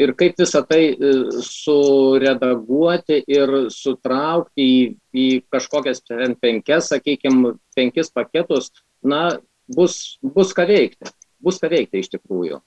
Ir 0.00 0.14
kaip 0.16 0.38
visą 0.40 0.62
tai 0.64 0.94
suredaguoti 1.44 3.18
ir 3.28 3.50
sutraukti 3.74 4.64
į, 4.64 4.78
į 5.12 5.26
kažkokias 5.52 6.00
penkias, 6.40 6.88
sakykime, 6.94 7.56
penkis 7.76 8.08
paketus, 8.14 8.70
na, 9.02 9.40
bus, 9.68 10.18
bus 10.22 10.54
ką 10.56 10.64
veikti. 10.70 11.10
Bus 11.42 11.60
ką 11.60 11.68
veikti 11.72 12.00
iš 12.00 12.08
tikrųjų. 12.14 12.62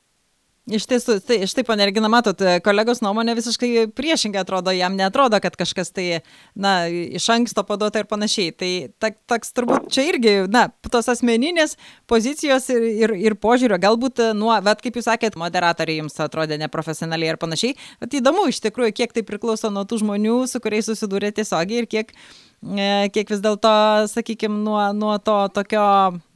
Iš 0.64 0.86
tiesų, 0.88 1.18
tai 1.28 1.42
štai, 1.44 1.66
ponė 1.68 1.90
Regina, 1.90 2.08
matot, 2.08 2.40
kolegos 2.64 3.02
nuomonė 3.04 3.34
visiškai 3.36 3.90
priešingai 4.00 4.46
atrodo, 4.46 4.72
jam 4.72 4.94
netrodo, 4.96 5.36
kad 5.44 5.58
kažkas 5.60 5.92
tai, 5.92 6.22
na, 6.56 6.86
iš 6.88 7.26
anksto 7.34 7.66
paduota 7.68 8.00
ir 8.00 8.08
panašiai. 8.08 8.54
Tai 8.56 8.70
ta, 8.96 9.10
toks 9.12 9.52
turbūt 9.58 9.90
čia 9.92 10.08
irgi, 10.08 10.38
na, 10.48 10.70
tos 10.88 11.12
asmeninės 11.12 11.76
pozicijos 12.08 12.70
ir, 12.72 12.88
ir, 13.04 13.16
ir 13.26 13.36
požiūrio, 13.44 13.76
galbūt 13.84 14.24
nuo, 14.40 14.56
bet 14.64 14.80
kaip 14.86 15.02
jūs 15.02 15.10
sakėt, 15.12 15.36
moderatoriai 15.36 16.00
jums 16.00 16.16
atrodė 16.24 16.56
neprofesionaliai 16.64 17.36
ir 17.36 17.44
panašiai. 17.44 17.76
Bet 18.00 18.16
įdomu 18.24 18.48
iš 18.48 18.64
tikrųjų, 18.64 18.96
kiek 19.04 19.20
tai 19.20 19.28
priklauso 19.28 19.68
nuo 19.68 19.84
tų 19.84 20.00
žmonių, 20.06 20.46
su 20.48 20.64
kuriais 20.64 20.88
susidūrė 20.88 21.36
tiesiogiai 21.36 21.84
ir 21.84 21.92
kiek, 21.92 22.16
e, 22.64 22.92
kiek 23.12 23.36
vis 23.36 23.44
dėlto, 23.44 23.76
sakykime, 24.16 24.64
nuo, 24.64 24.80
nuo 24.96 25.20
to 25.20 25.42
tokio, 25.60 25.90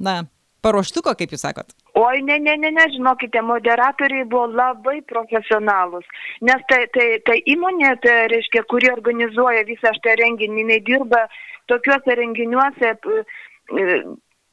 na, 0.03 0.19
paruoštuko, 0.67 1.15
kaip 1.15 1.31
jūs 1.31 1.47
sakot? 1.47 1.71
Oi, 1.97 2.21
ne, 2.21 2.38
ne, 2.38 2.53
ne, 2.62 2.69
ne, 2.75 2.83
žinokite, 2.93 3.41
moderatoriai 3.41 4.27
buvo 4.29 4.45
labai 4.53 4.99
profesionalūs, 5.10 6.05
nes 6.45 6.65
tai, 6.69 6.83
tai, 6.93 7.07
tai 7.25 7.38
įmonė, 7.53 7.95
tai 8.03 8.17
reiškia, 8.33 8.62
kuri 8.69 8.91
organizuoja 8.91 9.63
visą 9.65 9.93
šitą 9.95 10.13
renginį, 10.19 10.62
jinai 10.62 10.77
dirba 10.86 11.23
tokiuose 11.71 12.17
renginiuose 12.19 12.93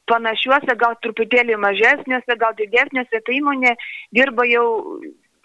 panašiuose, 0.09 0.73
gal 0.81 0.97
truputėlį 1.05 1.59
mažesniuose, 1.61 2.39
gal 2.41 2.57
didesniuose, 2.57 3.21
tai 3.27 3.37
įmonė 3.37 3.75
dirba 4.15 4.45
jau, 4.49 4.65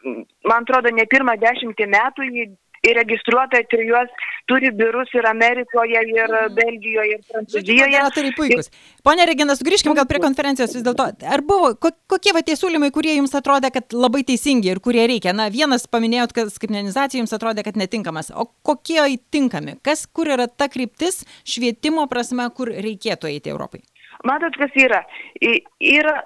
man 0.05 0.65
atrodo, 0.65 0.93
ne 0.97 1.05
pirmą 1.11 1.37
dešimtį 1.45 1.89
metų, 1.97 2.29
ji 2.33 2.49
įregistruota 2.87 3.61
ir 3.61 3.83
juos 3.85 4.13
turi 4.49 4.71
biurus 4.75 5.13
ir 5.15 5.27
Amerikoje, 5.29 6.01
ir 6.11 6.33
Belgijoje, 6.57 7.19
ir 7.19 7.27
Prancūzijoje. 7.29 7.91
Moderatoriai 7.91 8.35
puikus. 8.37 8.71
Pone 9.07 9.27
Regina, 9.29 9.55
sugrįžkime 9.59 9.95
gal 9.99 10.09
prie 10.11 10.23
konferencijos 10.23 10.75
vis 10.77 10.87
dėlto. 10.87 11.11
Ar 11.37 11.45
buvo, 11.47 11.75
kokie 11.81 12.35
va 12.37 12.43
tie 12.47 12.57
siūlymai, 12.59 12.91
kurie 12.95 13.15
jums 13.19 13.37
atrodė, 13.37 13.73
kad 13.75 13.95
labai 13.97 14.25
teisingi 14.27 14.73
ir 14.73 14.83
kurie 14.83 15.05
reikia? 15.11 15.37
Na, 15.37 15.51
vienas 15.53 15.87
paminėjot, 15.91 16.35
kad 16.37 16.51
skaitmenizacija 16.55 17.23
jums 17.23 17.37
atrodė, 17.37 17.67
kad 17.69 17.79
netinkamas. 17.81 18.33
O 18.35 18.49
kokie 18.67 19.01
įtinkami? 19.19 19.79
Kas, 19.87 20.07
kur 20.09 20.33
yra 20.33 20.49
ta 20.49 20.71
kryptis 20.73 21.23
švietimo 21.45 22.09
prasme, 22.11 22.49
kur 22.57 22.73
reikėtų 22.73 23.31
eiti 23.31 23.53
Europai? 23.53 23.85
Matot, 24.27 24.57
kas 24.61 24.75
yra? 24.77 25.05
Yra 25.41 26.19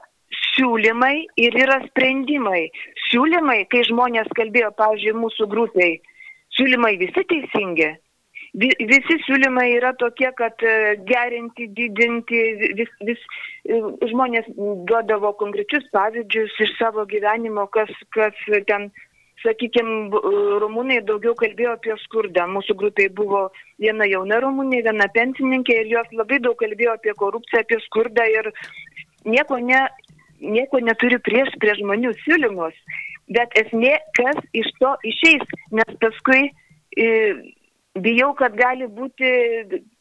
siūlymai 0.54 1.14
ir 1.38 1.54
yra 1.58 1.80
sprendimai. 1.88 2.68
Siūlymai, 3.10 3.64
kai 3.70 3.84
žmonės 3.86 4.30
kalbėjo, 4.34 4.72
pavyzdžiui, 4.78 5.14
mūsų 5.18 5.46
grupiai, 5.50 6.00
siūlymai 6.58 6.96
visi 7.00 7.24
teisingi. 7.30 7.92
Visi 8.54 9.16
siūlymai 9.26 9.66
yra 9.74 9.90
tokie, 9.98 10.28
kad 10.38 10.60
gerinti, 11.08 11.66
didinti, 11.74 12.42
vis, 12.78 12.92
vis 13.08 13.24
žmonės 14.12 14.46
duodavo 14.86 15.32
konkrečius 15.40 15.88
pavyzdžius 15.94 16.54
iš 16.62 16.76
savo 16.78 17.02
gyvenimo, 17.10 17.66
kas, 17.74 17.90
kas 18.14 18.38
ten, 18.68 18.92
sakykime, 19.42 20.20
rumūnai 20.62 21.00
daugiau 21.08 21.34
kalbėjo 21.40 21.74
apie 21.74 21.96
skurdą. 22.04 22.46
Mūsų 22.54 22.76
grupiai 22.78 23.10
buvo 23.10 23.48
viena 23.82 24.06
jauna 24.06 24.38
rumūnė, 24.44 24.84
viena 24.86 25.08
pensininkė 25.16 25.80
ir 25.80 25.90
jos 25.96 26.14
labai 26.14 26.38
daug 26.44 26.54
kalbėjo 26.60 26.94
apie 26.94 27.16
korupciją, 27.18 27.64
apie 27.64 27.80
skurdą 27.88 28.28
ir 28.36 28.52
nieko, 29.26 29.58
ne, 29.58 29.82
nieko 30.38 30.78
neturi 30.78 31.18
prieš, 31.26 31.50
prieš 31.58 31.82
žmonių 31.82 32.14
siūlymus 32.22 32.78
bet 33.32 33.54
esmė, 33.58 33.96
kas 34.18 34.40
iš 34.52 34.70
to 34.80 34.94
išeis, 35.06 35.44
nes 35.72 35.96
paskui 36.02 36.48
e, 36.96 37.08
bijau, 37.94 38.32
kad 38.38 38.56
gali 38.58 38.88
būti, 38.90 39.30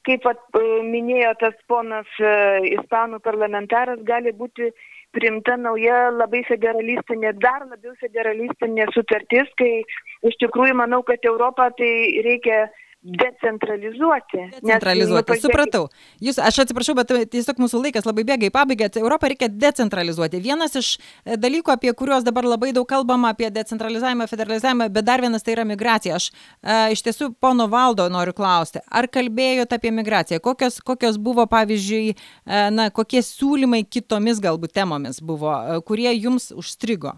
kaip 0.07 0.25
at, 0.29 0.41
minėjo 0.88 1.33
tas 1.39 1.55
ponas 1.67 2.09
e, 2.19 2.33
ispanų 2.73 3.21
parlamentaras, 3.23 4.01
gali 4.07 4.33
būti 4.36 4.71
primta 5.13 5.55
nauja 5.62 6.09
labai 6.12 6.41
federalistinė, 6.47 7.36
dar 7.38 7.67
labiau 7.69 7.93
federalistinė 8.01 8.88
sutartis, 8.95 9.49
kai 9.62 9.83
iš 10.25 10.39
tikrųjų 10.41 10.77
manau, 10.79 11.03
kad 11.05 11.21
Europą 11.29 11.69
tai 11.77 11.91
reikia 12.25 12.65
decentralizuoti. 13.03 14.37
Decentralizuoti, 14.61 15.31
nes, 15.31 15.41
nu, 15.43 15.49
supratau. 15.49 15.87
Jūs, 16.23 16.37
aš 16.39 16.61
atsiprašau, 16.63 16.95
bet 16.95 17.11
tiesiog 17.33 17.59
mūsų 17.59 17.81
laikas 17.83 18.05
labai 18.07 18.23
bėga 18.27 18.47
į 18.47 18.53
pabaigą. 18.55 18.87
Europą 19.01 19.27
reikia 19.31 19.49
decentralizuoti. 19.51 20.39
Vienas 20.43 20.77
iš 20.79 20.93
e, 20.95 21.35
dalykų, 21.39 21.73
apie 21.75 21.91
kuriuos 21.99 22.23
dabar 22.23 22.47
labai 22.47 22.71
daug 22.75 22.87
kalbama, 22.87 23.33
apie 23.35 23.49
decentralizavimą, 23.51 24.27
federalizavimą, 24.31 24.87
bet 24.95 25.07
dar 25.09 25.23
vienas 25.23 25.43
tai 25.43 25.57
yra 25.57 25.65
migracija. 25.67 26.15
Aš 26.15 26.29
e, 26.31 26.77
iš 26.95 27.03
tiesų 27.03 27.33
pono 27.43 27.67
valdo 27.71 28.07
noriu 28.11 28.35
klausti, 28.37 28.79
ar 28.87 29.09
kalbėjote 29.11 29.75
apie 29.81 29.91
migraciją? 29.91 30.39
Kokios, 30.43 30.79
kokios 30.79 31.19
buvo, 31.19 31.43
pavyzdžiui, 31.51 32.15
e, 32.15 32.63
na, 32.71 32.87
kokie 32.95 33.19
siūlymai 33.25 33.83
kitomis 33.83 34.39
galbūt 34.43 34.77
temomis 34.79 35.19
buvo, 35.19 35.51
e, 35.51 35.83
kurie 35.83 36.07
jums 36.15 36.53
užstrigo? 36.55 37.17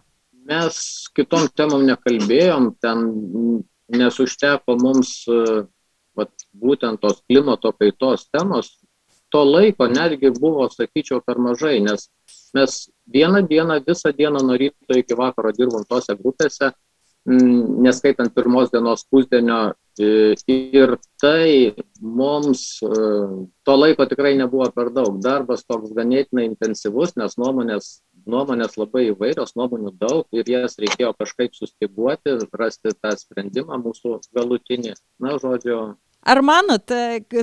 Mes 0.49 0.81
kitom 1.13 1.45
temom 1.53 1.85
nekalbėjom, 1.85 2.73
ten 2.81 3.07
nes 3.93 4.17
užteko 4.21 4.75
mums 4.81 5.13
vat, 6.17 6.31
būtent 6.55 7.01
tos 7.01 7.21
klimato 7.27 7.71
kaitos 7.75 8.27
temos, 8.31 8.71
to 9.33 9.43
laiko 9.43 9.87
netgi 9.91 10.31
buvo, 10.39 10.69
sakyčiau, 10.71 11.21
per 11.25 11.41
mažai, 11.41 11.79
nes 11.83 12.09
mes 12.55 12.75
vieną 13.11 13.41
dieną, 13.49 13.81
visą 13.87 14.13
dieną 14.15 14.43
nuo 14.47 14.57
ryto 14.57 14.99
iki 14.99 15.17
vakaro 15.17 15.51
dirbom 15.55 15.83
tose 15.89 16.15
grupėse, 16.15 16.71
neskaitant 17.25 18.33
pirmos 18.35 18.69
dienos 18.71 19.03
pusdienio 19.09 19.73
ir 19.97 20.97
tai 21.21 21.73
mums 22.01 22.79
to 22.79 23.75
laiko 23.75 24.05
tikrai 24.05 24.35
nebuvo 24.37 24.67
per 24.75 24.91
daug. 24.93 25.17
Darbas 25.23 25.65
toks 25.65 25.93
ganėtinai 25.95 26.45
intensyvus, 26.51 27.15
nes 27.17 27.37
nuomonės, 27.41 28.01
nuomonės 28.29 28.77
labai 28.77 29.07
įvairios, 29.09 29.55
nuomonių 29.55 29.95
daug 29.97 30.27
ir 30.35 30.45
jas 30.51 30.77
reikėjo 30.77 31.15
kažkaip 31.17 31.55
sustiguoti, 31.57 32.37
rasti 32.53 32.93
tą 32.93 33.15
sprendimą 33.17 33.81
mūsų 33.87 34.19
galutinį. 34.35 34.93
Na, 35.19 35.39
žodžiu, 35.41 35.95
Ar 36.25 36.41
manot, 36.41 36.89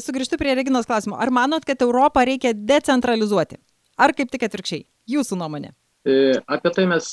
sugrįžtu 0.02 0.38
prie 0.40 0.56
Reginos 0.58 0.88
klausimo, 0.88 1.14
ar 1.14 1.30
manot, 1.30 1.62
kad 1.66 1.84
Europą 1.84 2.24
reikia 2.26 2.50
decentralizuoti? 2.56 3.60
Ar 4.02 4.10
kaip 4.16 4.32
tik 4.32 4.42
atvirkščiai? 4.48 4.82
Jūsų 5.12 5.38
nuomonė. 5.38 5.70
Apie 6.50 6.72
tai 6.74 6.88
mes, 6.90 7.06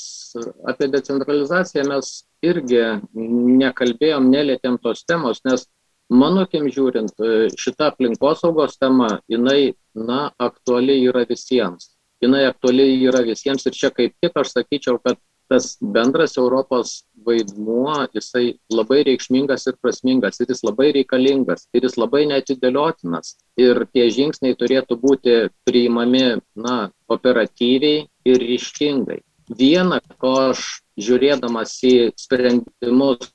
apie 0.66 0.88
decentralizaciją 0.90 1.84
mes 1.86 2.08
irgi 2.42 2.80
nekalbėjom, 3.14 4.26
nelėtėm 4.32 4.80
tos 4.82 5.04
temos, 5.06 5.38
nes 5.46 5.68
mano 6.10 6.42
akim 6.48 6.66
žiūrint, 6.74 7.14
šita 7.54 7.92
aplinkosaugos 7.92 8.74
tema, 8.82 9.20
jinai, 9.30 9.76
na, 9.94 10.32
aktuali 10.42 10.98
yra 11.06 11.22
visiems. 11.28 11.92
Jinai 12.20 12.48
aktuali 12.48 12.88
yra 13.06 13.22
visiems 13.24 13.70
ir 13.70 13.78
čia 13.78 13.92
kaip 13.94 14.16
tik 14.18 14.42
aš 14.42 14.56
sakyčiau, 14.56 14.98
kad 15.06 15.22
tas 15.50 15.76
bendras 15.82 16.34
Europos 16.38 17.04
vaidmuo, 17.26 17.94
jisai 18.14 18.54
labai 18.72 19.02
reikšmingas 19.08 19.66
ir 19.70 19.76
prasmingas, 19.82 20.40
ir 20.40 20.52
jis 20.52 20.62
labai 20.66 20.90
reikalingas, 20.96 21.66
ir 21.74 21.86
jis 21.86 21.96
labai 22.00 22.24
netidėliotinas. 22.30 23.34
Ir 23.60 23.84
tie 23.94 24.08
žingsniai 24.14 24.58
turėtų 24.58 24.98
būti 25.00 25.36
priimami, 25.68 26.40
na, 26.56 26.76
operatyviai 27.10 28.06
ir 28.28 28.46
ryštingai. 28.52 29.20
Viena, 29.58 30.00
ko 30.22 30.34
aš 30.50 30.66
žiūrėdamas 31.00 31.74
į 31.88 31.94
sprendimus 32.20 33.32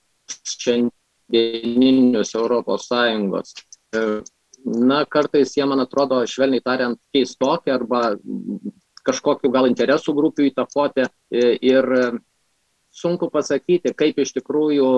šiandieninius 0.55 2.35
Europos 2.39 2.87
Sąjungos, 2.89 3.53
e, 3.93 4.21
na, 4.65 5.03
kartais 5.05 5.53
jie, 5.57 5.65
man 5.67 5.83
atrodo, 5.83 6.21
švelniai 6.29 6.63
tariant, 6.63 6.99
keistokie 7.13 7.73
arba 7.75 8.15
kažkokių 9.05 9.51
gal 9.53 9.69
interesų 9.69 10.15
grupių 10.17 10.49
įtakoti 10.49 11.05
ir 11.35 11.91
sunku 12.95 13.27
pasakyti, 13.33 13.91
kaip 13.97 14.19
iš 14.23 14.31
tikrųjų 14.37 14.89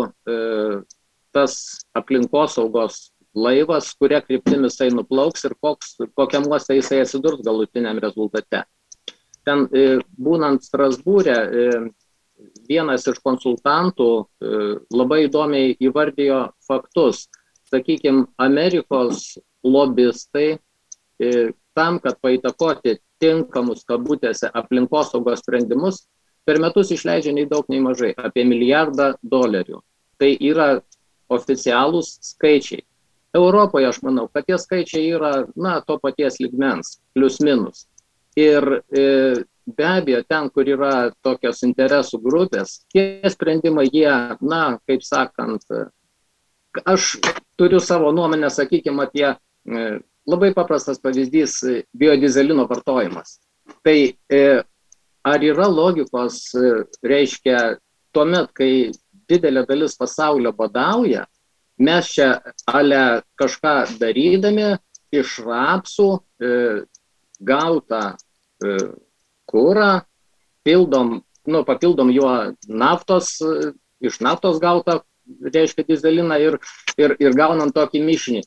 tas 1.36 1.54
aplinkosaugos 1.98 3.12
laivas, 3.38 3.92
kuria 4.00 4.22
kryptimi 4.26 4.70
jisai 4.70 4.90
nuplauks 4.94 5.46
ir 5.46 5.54
koks, 5.62 5.96
kokiam 6.18 6.48
uoste 6.50 6.78
jisai 6.78 7.04
atsidurs 7.04 7.42
galutiniam 7.46 8.00
rezultate. 8.02 8.64
Ten 9.46 9.68
būnant 10.18 10.66
Strasbūrė, 10.66 11.38
vienas 12.70 13.06
iš 13.10 13.20
konsultantų 13.26 14.10
labai 14.94 15.24
įdomiai 15.28 15.76
įvardijo 15.82 16.48
faktus. 16.66 17.28
Sakykime, 17.68 18.26
Amerikos 18.40 19.38
lobistai 19.66 20.58
tam, 21.78 22.00
kad 22.02 22.18
paįtakoti 22.24 22.98
tinkamus 23.22 23.84
kabutėse 23.90 24.50
aplinkosaugos 24.54 25.42
sprendimus, 25.44 26.06
per 26.48 26.62
metus 26.64 26.94
išleidžia 26.96 27.34
nei 27.36 27.48
daug, 27.50 27.68
nei 27.68 27.82
mažai, 27.84 28.14
apie 28.16 28.46
milijardą 28.48 29.12
dolerių. 29.22 29.82
Tai 30.18 30.30
yra 30.50 30.70
oficialūs 31.34 32.14
skaičiai. 32.32 32.86
Europoje 33.36 33.90
aš 33.90 34.00
manau, 34.06 34.30
kad 34.32 34.48
tie 34.48 34.58
skaičiai 34.58 35.12
yra, 35.18 35.32
na, 35.60 35.78
to 35.84 36.00
paties 36.02 36.40
ligmens, 36.40 36.98
plius 37.14 37.42
minus. 37.44 37.86
Ir 38.40 38.64
e, 38.88 39.04
be 39.68 39.86
abejo, 39.86 40.24
ten, 40.30 40.48
kur 40.54 40.70
yra 40.70 40.94
tokios 41.26 41.60
interesų 41.68 42.22
grupės, 42.24 42.80
tie 42.94 43.28
sprendimai, 43.34 43.90
jie, 43.92 44.10
na, 44.40 44.62
kaip 44.88 45.04
sakant, 45.06 45.68
aš 46.88 47.18
turiu 47.60 47.82
savo 47.84 48.14
nuomonę, 48.16 48.50
sakykime, 48.54 49.10
apie 49.10 49.28
e, 49.28 49.90
labai 50.28 50.54
paprastas 50.56 51.04
pavyzdys- 51.04 51.60
biodizelino 52.00 52.68
vartojimas. 52.72 53.40
Tai 53.84 53.98
e, 54.32 54.42
ar 55.28 55.44
yra 55.44 55.68
logikos, 55.70 56.40
e, 56.56 56.74
reiškia, 57.04 57.78
tuomet, 58.16 58.52
kai 58.56 58.72
didelė 59.30 59.66
dalis 59.68 59.98
pasaulio 60.00 60.54
badauja, 60.56 61.26
mes 61.78 62.12
čia 62.16 62.30
ale 62.66 63.22
kažką 63.40 63.76
darydami 64.02 64.76
iš 65.14 65.40
rapsų 65.46 66.10
e, 66.18 66.52
gautą 67.40 68.04
e, 68.14 68.78
kūrą, 69.48 69.92
pildom, 70.68 71.20
nu, 71.48 71.64
papildom 71.68 72.12
juo 72.12 72.34
naftos, 72.68 73.38
e, 73.42 73.72
iš 74.04 74.20
naftos 74.26 74.60
gautą, 74.64 75.02
reiškia 75.28 75.86
dizeliną 75.88 76.38
ir, 76.40 76.60
ir, 77.00 77.16
ir 77.20 77.36
gaunam 77.36 77.74
tokį 77.76 78.04
mišinį. 78.04 78.44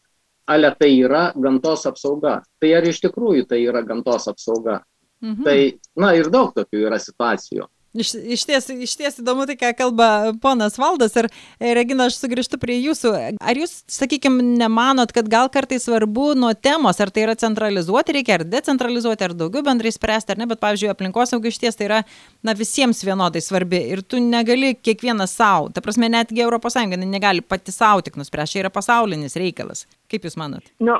Ale 0.51 0.73
tai 0.75 0.91
yra 0.99 1.29
gamtos 1.37 1.85
apsauga. 1.87 2.41
Tai 2.59 2.71
ar 2.75 2.87
iš 2.89 2.99
tikrųjų 3.05 3.45
tai 3.47 3.61
yra 3.63 3.85
gamtos 3.87 4.27
apsauga? 4.31 4.81
Mhm. 5.21 5.45
Tai, 5.45 5.59
na 6.01 6.15
ir 6.17 6.31
daug 6.33 6.55
tokių 6.57 6.87
yra 6.89 6.99
situacijų. 7.03 7.69
Iš, 7.95 8.15
iš, 8.15 8.45
ties, 8.47 8.69
iš 8.71 8.93
ties 8.95 9.17
įdomu 9.19 9.49
tai, 9.51 9.57
ką 9.59 9.73
kalba 9.75 10.31
ponas 10.43 10.77
Valdas. 10.79 11.17
Ir, 11.19 11.27
Regina, 11.75 12.07
aš 12.07 12.21
sugrįžtu 12.21 12.61
prie 12.63 12.77
jūsų. 12.85 13.11
Ar 13.43 13.59
jūs, 13.59 13.81
sakykime, 13.91 14.45
nemanot, 14.61 15.11
kad 15.15 15.27
gal 15.31 15.49
kartais 15.51 15.89
svarbu 15.89 16.29
nuo 16.39 16.53
temos, 16.55 17.01
ar 17.03 17.11
tai 17.11 17.25
yra 17.25 17.35
centralizuoti 17.39 18.15
reikia, 18.15 18.37
ar 18.39 18.45
decentralizuoti, 18.47 19.27
ar 19.27 19.35
daugiau 19.35 19.65
bendrai 19.67 19.91
spręsti, 19.91 20.37
ar 20.37 20.39
ne, 20.39 20.47
bet, 20.53 20.61
pavyzdžiui, 20.63 20.93
aplinkosauga 20.93 21.51
iš 21.51 21.59
ties 21.65 21.79
tai 21.81 21.89
yra 21.89 21.99
na, 22.47 22.55
visiems 22.55 23.03
vienodai 23.03 23.43
svarbi. 23.43 23.81
Ir 23.91 24.05
tu 24.07 24.23
negali 24.23 24.77
kiekvienas 24.79 25.35
savo, 25.41 25.73
ta 25.75 25.83
prasme, 25.83 26.07
netgi 26.15 26.47
ES 26.47 26.79
negali 27.11 27.43
pati 27.43 27.75
savo 27.75 28.07
tik 28.07 28.15
nuspręsti, 28.21 28.55
čia 28.55 28.63
yra 28.63 28.71
pasaulinis 28.71 29.35
reikalas. 29.35 29.89
Kaip 30.11 30.23
jūs 30.29 30.39
manot? 30.39 30.63
Nu, 30.79 30.95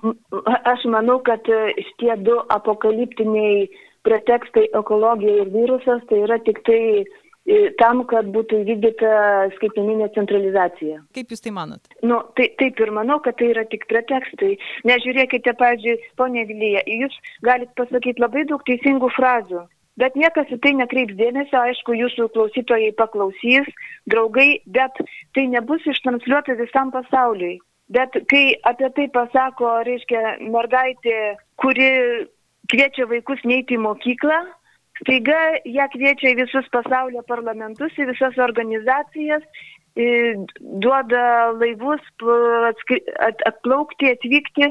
aš 0.67 0.83
manau, 0.91 1.21
kad 1.23 1.47
šitie 1.47 2.19
du 2.27 2.35
apokaliptiniai 2.51 3.71
pretekstai 4.07 4.69
ekologija 4.77 5.43
ir 5.45 5.51
virusas 5.55 6.05
tai 6.11 6.23
yra 6.25 6.39
tik 6.47 6.61
tai 6.69 6.81
e, 7.01 7.59
tam, 7.81 8.05
kad 8.11 8.31
būtų 8.35 8.63
įvykdyta 8.65 9.11
skaitmeninė 9.57 10.11
centralizacija. 10.17 11.01
Kaip 11.17 11.35
Jūs 11.35 11.45
tai 11.45 11.55
manot? 11.57 11.91
Nu, 12.03 12.23
tai, 12.39 12.51
taip 12.61 12.81
ir 12.81 12.95
manau, 12.97 13.21
kad 13.25 13.39
tai 13.41 13.51
yra 13.55 13.67
tik 13.73 13.87
pretekstai. 13.91 14.55
Nežiūrėkite, 14.89 15.57
pavyzdžiui, 15.61 15.99
ponė 16.21 16.47
Vilyje, 16.49 16.87
Jūs 17.05 17.21
galite 17.47 17.77
pasakyti 17.81 18.23
labai 18.23 18.47
daug 18.51 18.65
teisingų 18.69 19.13
frazių. 19.19 19.67
Bet 20.01 20.15
niekas 20.17 20.49
į 20.55 20.61
tai 20.65 20.73
nekreips 20.79 21.17
dėmesio, 21.19 21.61
aišku, 21.61 21.93
jūsų 21.99 22.31
klausytojai 22.33 22.93
paklausys, 22.97 23.67
draugai, 24.09 24.63
bet 24.65 24.97
tai 25.37 25.45
nebus 25.53 25.85
ištransliuota 25.93 26.57
visam 26.61 26.93
pasauliui. 26.95 27.59
Bet 27.91 28.15
kai 28.31 28.55
apie 28.71 28.89
tai 28.97 29.09
pasako, 29.13 29.81
reiškia, 29.89 30.39
mergaitė, 30.55 31.17
kuri 31.61 31.91
kviečia 32.71 33.09
vaikus 33.11 33.43
neiti 33.49 33.77
į 33.77 33.85
mokyklą, 33.85 34.39
staiga 35.03 35.41
ją 35.65 35.89
kviečia 35.93 36.35
į 36.35 36.41
visus 36.45 36.71
pasaulio 36.75 37.23
parlamentus, 37.29 37.95
į 37.99 38.11
visas 38.13 38.39
organizacijas, 38.41 39.45
duoda 40.85 41.51
laivus 41.59 42.01
atplaukti, 43.49 44.13
atvykti. 44.15 44.71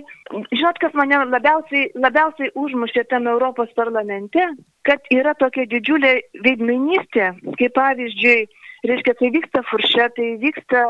Žinot, 0.56 0.80
kas 0.80 0.96
mane 0.96 1.20
labiausiai, 1.28 1.90
labiausiai 1.96 2.54
užmušė 2.56 3.06
tam 3.12 3.28
Europos 3.28 3.70
parlamente, 3.76 4.48
kad 4.88 5.04
yra 5.12 5.36
tokia 5.36 5.68
didžiulė 5.70 6.16
veidmainystė, 6.46 7.34
kaip 7.60 7.76
pavyzdžiui, 7.76 8.48
reiškia, 8.88 9.18
tai 9.20 9.34
vyksta 9.36 9.66
furšetai, 9.70 10.36
vyksta 10.42 10.86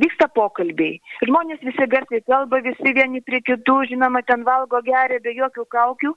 vyksta 0.00 0.28
pokalbiai. 0.36 0.98
Žmonės 1.24 1.62
visi 1.64 1.86
garsiai 1.92 2.22
kalba, 2.28 2.60
visi 2.64 2.92
vieni 2.96 3.22
prie 3.24 3.40
kitų, 3.44 3.78
žinoma, 3.92 4.22
ten 4.28 4.44
valgo 4.44 4.82
geria 4.84 5.20
be 5.24 5.32
jokių 5.36 5.64
kaukių. 5.72 6.12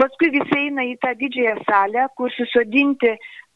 Paskui 0.00 0.30
visi 0.34 0.56
eina 0.58 0.84
į 0.88 0.96
tą 1.02 1.12
didžiąją 1.18 1.56
salę, 1.68 2.06
kur 2.18 2.32
susodinti 2.34 3.12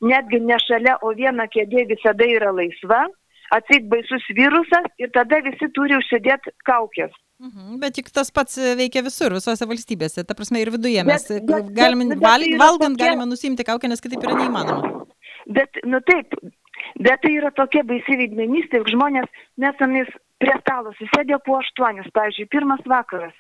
netgi 0.07 0.41
ne 0.45 0.59
šalia, 0.63 0.99
o 1.03 1.15
viena 1.19 1.49
kėdė 1.51 1.89
visada 1.91 2.29
yra 2.29 2.53
laisva. 2.55 3.07
Atseit 3.55 3.89
baisus 3.89 4.27
virusas 4.37 4.87
ir 5.01 5.11
tada 5.15 5.41
visi 5.47 5.71
turi 5.75 5.97
užsidėti 5.97 6.53
kaukės. 6.69 7.15
Mhm, 7.39 7.79
bet 7.81 7.99
juk 7.99 8.11
tas 8.13 8.31
pats 8.35 8.59
veikia 8.79 9.01
visur, 9.07 9.33
visose 9.35 9.67
valstybėse. 9.71 10.27
Ta 10.27 10.37
prasme, 10.37 10.61
ir 10.61 10.71
viduje 10.75 11.05
mes 11.07 11.27
bet, 11.31 11.47
bet, 11.49 11.73
galime, 11.75 12.11
bet, 12.13 12.23
val, 12.23 12.45
valgant 12.61 12.99
tokia... 12.99 13.13
galime 13.15 13.29
nusimti 13.31 13.67
kaukę, 13.67 13.91
nes 13.91 14.03
kitaip 14.05 14.27
yra 14.27 14.37
neįmanoma. 14.43 14.95
Bet, 15.49 15.81
nu 15.89 16.03
taip, 16.05 16.35
Bet 16.99 17.23
tai 17.23 17.35
yra 17.39 17.51
tokia 17.55 17.85
baisi 17.87 18.17
veidmenystė, 18.19 18.81
juk 18.81 18.91
žmonės 18.95 19.29
nesamės 19.63 20.11
prie 20.43 20.55
stalo 20.61 20.93
susėdė 20.99 21.39
po 21.47 21.59
aštuonius, 21.59 22.09
pavyzdžiui, 22.15 22.49
pirmas 22.53 22.83
vakaras, 22.91 23.35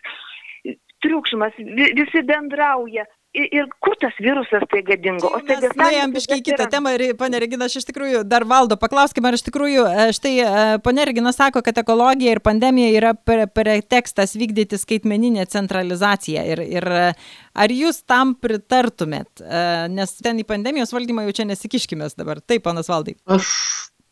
triukšmas, 1.04 1.56
visi 1.98 2.24
bendrauja, 2.26 3.06
Ir, 3.36 3.44
ir 3.52 3.66
kur 3.84 3.92
tas 4.00 4.14
virusas 4.24 4.62
tai 4.72 4.80
gadingo? 4.86 5.28
O 5.28 5.38
tai 5.44 5.58
nuėjom 5.60 6.14
biškai 6.14 6.38
kitą 6.40 6.62
yra... 6.64 6.68
temą 6.72 6.94
ir, 6.96 7.02
ponė 7.18 7.42
Regina, 7.42 7.66
aš 7.68 7.82
iš 7.82 7.86
tikrųjų 7.90 8.22
dar 8.24 8.46
valdo, 8.48 8.78
paklauskime, 8.80 9.28
ar 9.28 9.36
iš 9.36 9.44
tikrųjų, 9.50 9.82
e, 9.84 10.06
štai 10.16 10.32
e, 10.40 10.62
ponė 10.84 11.04
Regina 11.10 11.32
sako, 11.36 11.60
kad 11.66 11.76
ekologija 11.82 12.32
ir 12.32 12.40
pandemija 12.44 12.88
yra 12.96 13.12
pretekstas 13.20 14.32
vykdyti 14.38 14.80
skaitmeninę 14.80 15.44
centralizaciją. 15.52 16.46
Ir, 16.54 16.62
ir 16.78 16.88
e, 16.88 17.04
ar 17.52 17.74
jūs 17.74 18.00
tam 18.08 18.32
pritartumėt? 18.40 19.44
Nes 19.92 20.16
ten 20.24 20.40
į 20.40 20.46
pandemijos 20.48 20.94
valdymą 20.96 21.26
jau 21.28 21.36
čia 21.42 21.48
nesikiškime 21.50 22.08
dabar. 22.16 22.40
Taip, 22.40 22.64
ponas 22.64 22.88
Valdai. 22.88 23.18
Aš 23.28 23.52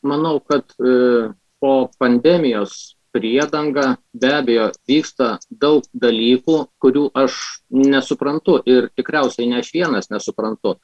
manau, 0.04 0.36
kad 0.44 0.76
po 0.76 1.72
pandemijos 1.96 2.95
priedanga 3.16 3.96
be 4.12 4.32
abejo 4.36 4.68
vyksta 4.88 5.30
daug 5.48 5.86
dalykų, 5.96 6.58
kurių 6.82 7.06
aš 7.16 7.38
nesuprantu 7.72 8.60
ir 8.68 8.90
tikriausiai 8.98 9.48
ne 9.48 9.62
aš 9.62 9.72
vienas 9.72 10.10
nesuprantu. 10.12 10.76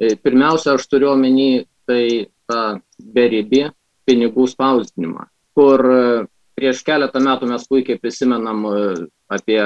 E, 0.00 0.14
pirmiausia, 0.16 0.78
aš 0.78 0.88
turiu 0.88 1.12
omeny 1.12 1.66
tai 1.86 2.30
tą 2.48 2.62
beribį 3.14 3.66
pinigų 4.08 4.48
spausdinimą, 4.50 5.28
kur 5.56 5.84
e, 5.84 6.00
prieš 6.56 6.80
keletą 6.86 7.20
metų 7.22 7.50
mes 7.52 7.68
puikiai 7.68 8.00
prisimenam 8.00 8.64
e, 8.70 8.80
apie 9.36 9.60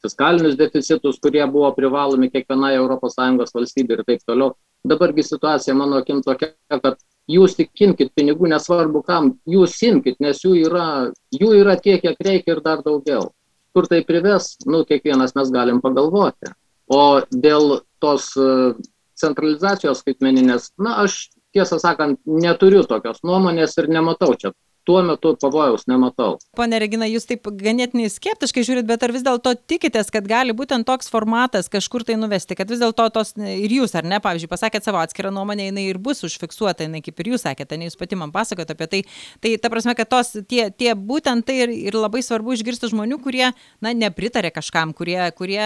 fiskalinius 0.00 0.56
deficitus, 0.56 1.20
kurie 1.20 1.44
buvo 1.52 1.70
privalomi 1.76 2.30
kiekvienai 2.32 2.78
ES 2.80 3.54
valstybė 3.54 3.98
ir 3.98 4.04
taip 4.08 4.24
toliau. 4.26 4.54
Dabargi 4.80 5.22
situacija 5.26 5.76
mano 5.76 6.00
akim 6.00 6.22
tokia, 6.24 6.54
kad 6.72 6.96
jūs 7.30 7.56
tik 7.58 7.84
imkite 7.86 8.12
pinigų, 8.16 8.48
nesvarbu 8.50 9.02
kam, 9.06 9.34
jūs 9.48 9.76
imkite, 9.86 10.18
nes 10.24 10.42
jų 10.44 10.54
yra, 10.66 10.86
jų 11.34 11.52
yra 11.60 11.76
tiek, 11.80 12.00
kiek 12.02 12.18
reikia 12.26 12.56
ir 12.56 12.62
dar 12.64 12.82
daugiau. 12.86 13.30
Kur 13.74 13.86
tai 13.86 14.00
prives, 14.06 14.56
nu, 14.66 14.82
kiekvienas 14.86 15.36
mes 15.38 15.52
galim 15.54 15.78
pagalvoti. 15.82 16.50
O 16.90 17.20
dėl 17.30 17.84
tos 18.02 18.32
e, 18.34 18.72
centralizacijos 19.20 20.02
skaitmeninės, 20.02 20.72
na, 20.82 20.96
aš 21.04 21.28
tiesą 21.54 21.78
sakant, 21.82 22.18
neturiu 22.26 22.82
tokios 22.88 23.22
nuomonės 23.26 23.76
ir 23.78 23.90
nematau 23.90 24.34
čia 24.38 24.50
tuo 24.90 25.02
metu 25.06 25.32
pavojaus 25.38 25.86
nematau. 25.90 26.36
Pone 26.58 26.80
Regina, 26.82 27.06
jūs 27.06 27.28
taip 27.30 27.46
ganėtinai 27.60 28.08
skeptiškai 28.10 28.64
žiūrit, 28.66 28.88
bet 28.88 29.04
ar 29.06 29.14
vis 29.14 29.24
dėlto 29.26 29.54
tikitės, 29.70 30.10
kad 30.10 30.26
gali 30.26 30.54
būtent 30.56 30.88
toks 30.88 31.10
formatas 31.12 31.70
kažkur 31.70 32.02
tai 32.08 32.18
nuvesti, 32.18 32.56
kad 32.58 32.70
vis 32.70 32.82
dėlto 32.82 33.06
tos 33.14 33.34
ir 33.38 33.76
jūs, 33.78 33.94
ar 33.98 34.08
ne, 34.08 34.18
pavyzdžiui, 34.22 34.50
pasakėt 34.50 34.86
savo 34.86 34.98
atskirą 35.02 35.30
nuomonę, 35.34 35.68
jinai 35.70 35.86
ir 35.92 36.00
bus 36.02 36.24
užfiksuota, 36.26 36.88
jinai 36.88 37.04
kaip 37.06 37.22
ir 37.22 37.32
jūs 37.34 37.46
sakėte, 37.46 37.78
ne 37.78 37.86
jūs 37.86 37.98
pati 38.00 38.18
man 38.18 38.34
pasakote 38.34 38.74
apie 38.74 38.90
tai. 38.90 39.02
Tai 39.44 39.54
ta 39.62 39.70
prasme, 39.72 39.94
kad 39.98 40.10
tos, 40.10 40.34
tie, 40.50 40.68
tie 40.74 40.94
būtent 40.98 41.46
tai 41.46 41.60
ir, 41.66 41.74
ir 41.90 41.98
labai 41.98 42.24
svarbu 42.26 42.56
išgirsti 42.56 42.90
žmonių, 42.90 43.20
kurie, 43.22 43.46
na, 43.84 43.94
nepritarė 43.94 44.50
kažkam, 44.54 44.94
kurie, 44.96 45.20
kurie 45.38 45.62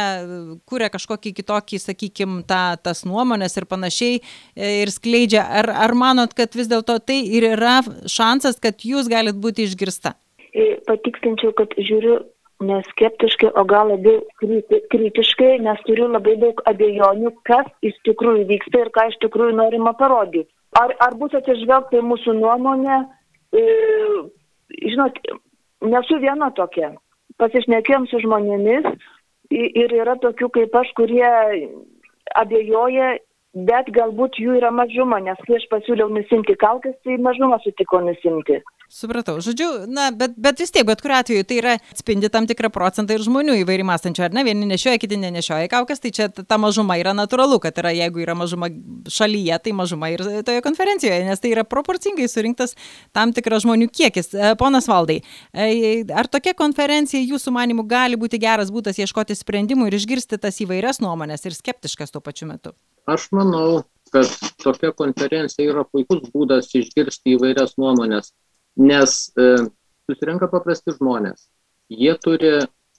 kuria 0.69 0.89
kažkokį 0.93 1.33
kitokį, 1.39 1.81
sakykime, 1.83 2.43
ta, 2.49 2.77
tas 2.81 3.05
nuomonės 3.09 3.57
ir 3.59 3.67
panašiai 3.71 4.21
e, 4.21 4.71
ir 4.83 4.93
skleidžia. 4.93 5.45
Ar, 5.61 5.71
ar 5.87 5.95
manot, 5.99 6.35
kad 6.37 6.55
vis 6.57 6.69
dėlto 6.71 6.99
tai 7.07 7.21
ir 7.37 7.49
yra 7.55 7.79
šansas, 8.11 8.59
kad 8.63 8.85
jūs 8.87 9.09
galit 9.15 9.39
būti 9.41 9.69
išgirsta? 9.69 10.15
E, 10.55 10.75
patikslinčiau, 10.89 11.55
kad 11.59 11.75
žiūriu 11.79 12.21
neskeptiškai, 12.65 13.51
o 13.59 13.65
gal 13.69 13.91
labiau 13.91 14.23
kritiškai, 14.93 15.59
nes 15.65 15.81
turiu 15.89 16.07
labai 16.11 16.37
daug 16.43 16.61
abejonių, 16.71 17.33
kas 17.49 17.67
iš 17.83 17.97
tikrųjų 18.09 18.47
vyksta 18.53 18.85
ir 18.85 18.93
ką 18.95 19.09
iš 19.11 19.19
tikrųjų 19.25 19.57
norima 19.59 19.95
parodyti. 19.99 20.51
Ar, 20.79 20.95
ar 21.03 21.17
bus 21.19 21.35
atsižvelgta 21.39 22.01
į 22.01 22.07
mūsų 22.07 22.37
nuomonę? 22.39 23.01
E, 23.55 23.65
žinot, 24.83 25.19
nesu 25.87 26.19
viena 26.23 26.51
tokia. 26.55 26.95
Pasišnekėjom 27.39 28.09
su 28.11 28.23
žmonėmis 28.23 28.89
ir 29.55 29.95
yra 29.95 30.17
tokių 30.23 30.51
kaip 30.55 30.75
aš, 30.79 30.91
kurie 30.99 31.31
abejoja, 32.39 33.15
bet 33.55 33.91
galbūt 33.95 34.39
jų 34.43 34.59
yra 34.59 34.71
mažuma, 34.75 35.21
nes 35.23 35.39
kai 35.47 35.59
aš 35.59 35.67
pasiūliau 35.73 36.11
nusimti 36.13 36.57
kaukės, 36.59 36.97
tai 37.07 37.19
mažuma 37.23 37.61
sutiko 37.63 38.03
nusimti. 38.05 38.61
Supratau. 38.95 39.41
Žodžiu, 39.43 39.89
na, 39.91 40.11
bet, 40.15 40.37
bet 40.39 40.61
vis 40.61 40.71
tiek, 40.71 40.85
bet 40.87 41.01
kuriu 41.03 41.17
atveju 41.17 41.45
tai 41.49 41.57
yra 41.59 41.73
atspindi 41.91 42.29
tam 42.31 42.45
tikrą 42.47 42.69
procentą 42.71 43.17
ir 43.17 43.25
žmonių 43.25 43.57
įvairiai 43.63 43.87
mąstančių, 43.89 44.27
ar 44.27 44.37
ne? 44.37 44.45
Vieni 44.47 44.69
nešioja, 44.71 45.01
kiti 45.03 45.19
nenešioja 45.19 45.71
kaukės, 45.73 46.03
tai 46.05 46.13
čia 46.15 46.29
ta 46.31 46.59
mažuma 46.63 46.99
yra 47.01 47.15
natūralu, 47.17 47.59
kad 47.65 47.81
yra, 47.81 47.95
jeigu 47.97 48.23
yra 48.23 48.37
mažuma 48.39 48.69
šalyje, 49.11 49.59
tai 49.65 49.75
mažuma 49.75 50.13
ir 50.13 50.23
toje 50.47 50.63
konferencijoje, 50.63 51.25
nes 51.27 51.43
tai 51.43 51.55
yra 51.57 51.67
proporcingai 51.67 52.29
surinktas 52.31 52.77
tam 53.17 53.35
tikras 53.35 53.65
žmonių 53.67 53.91
kiekis. 53.91 54.31
E, 54.31 54.55
ponas 54.61 54.87
Valdai, 54.91 55.23
e, 55.51 56.05
ar 56.15 56.31
tokia 56.31 56.55
konferencija 56.55 57.25
jūsų 57.25 57.57
manimų 57.57 57.89
gali 57.91 58.21
būti 58.21 58.39
geras 58.39 58.71
būdas 58.75 59.01
ieškoti 59.01 59.35
sprendimų 59.41 59.89
ir 59.89 59.99
išgirsti 59.99 60.39
tas 60.39 60.61
įvairias 60.63 61.03
nuomonės 61.03 61.49
ir 61.49 61.57
skeptiškas 61.57 62.15
tuo 62.15 62.23
pačiu 62.23 62.53
metu? 62.53 62.77
Aš 63.11 63.29
manau, 63.37 63.83
kad 64.15 64.31
tokia 64.63 64.93
konferencija 64.97 65.67
yra 65.73 65.85
puikus 65.85 66.25
būdas 66.33 66.71
išgirsti 66.79 67.35
įvairias 67.35 67.77
nuomonės 67.81 68.33
nes 68.77 69.33
e, 69.39 69.57
susirenka 70.09 70.49
paprasti 70.51 70.95
žmonės. 70.97 71.49
Jie 71.93 72.15
turi 72.23 72.53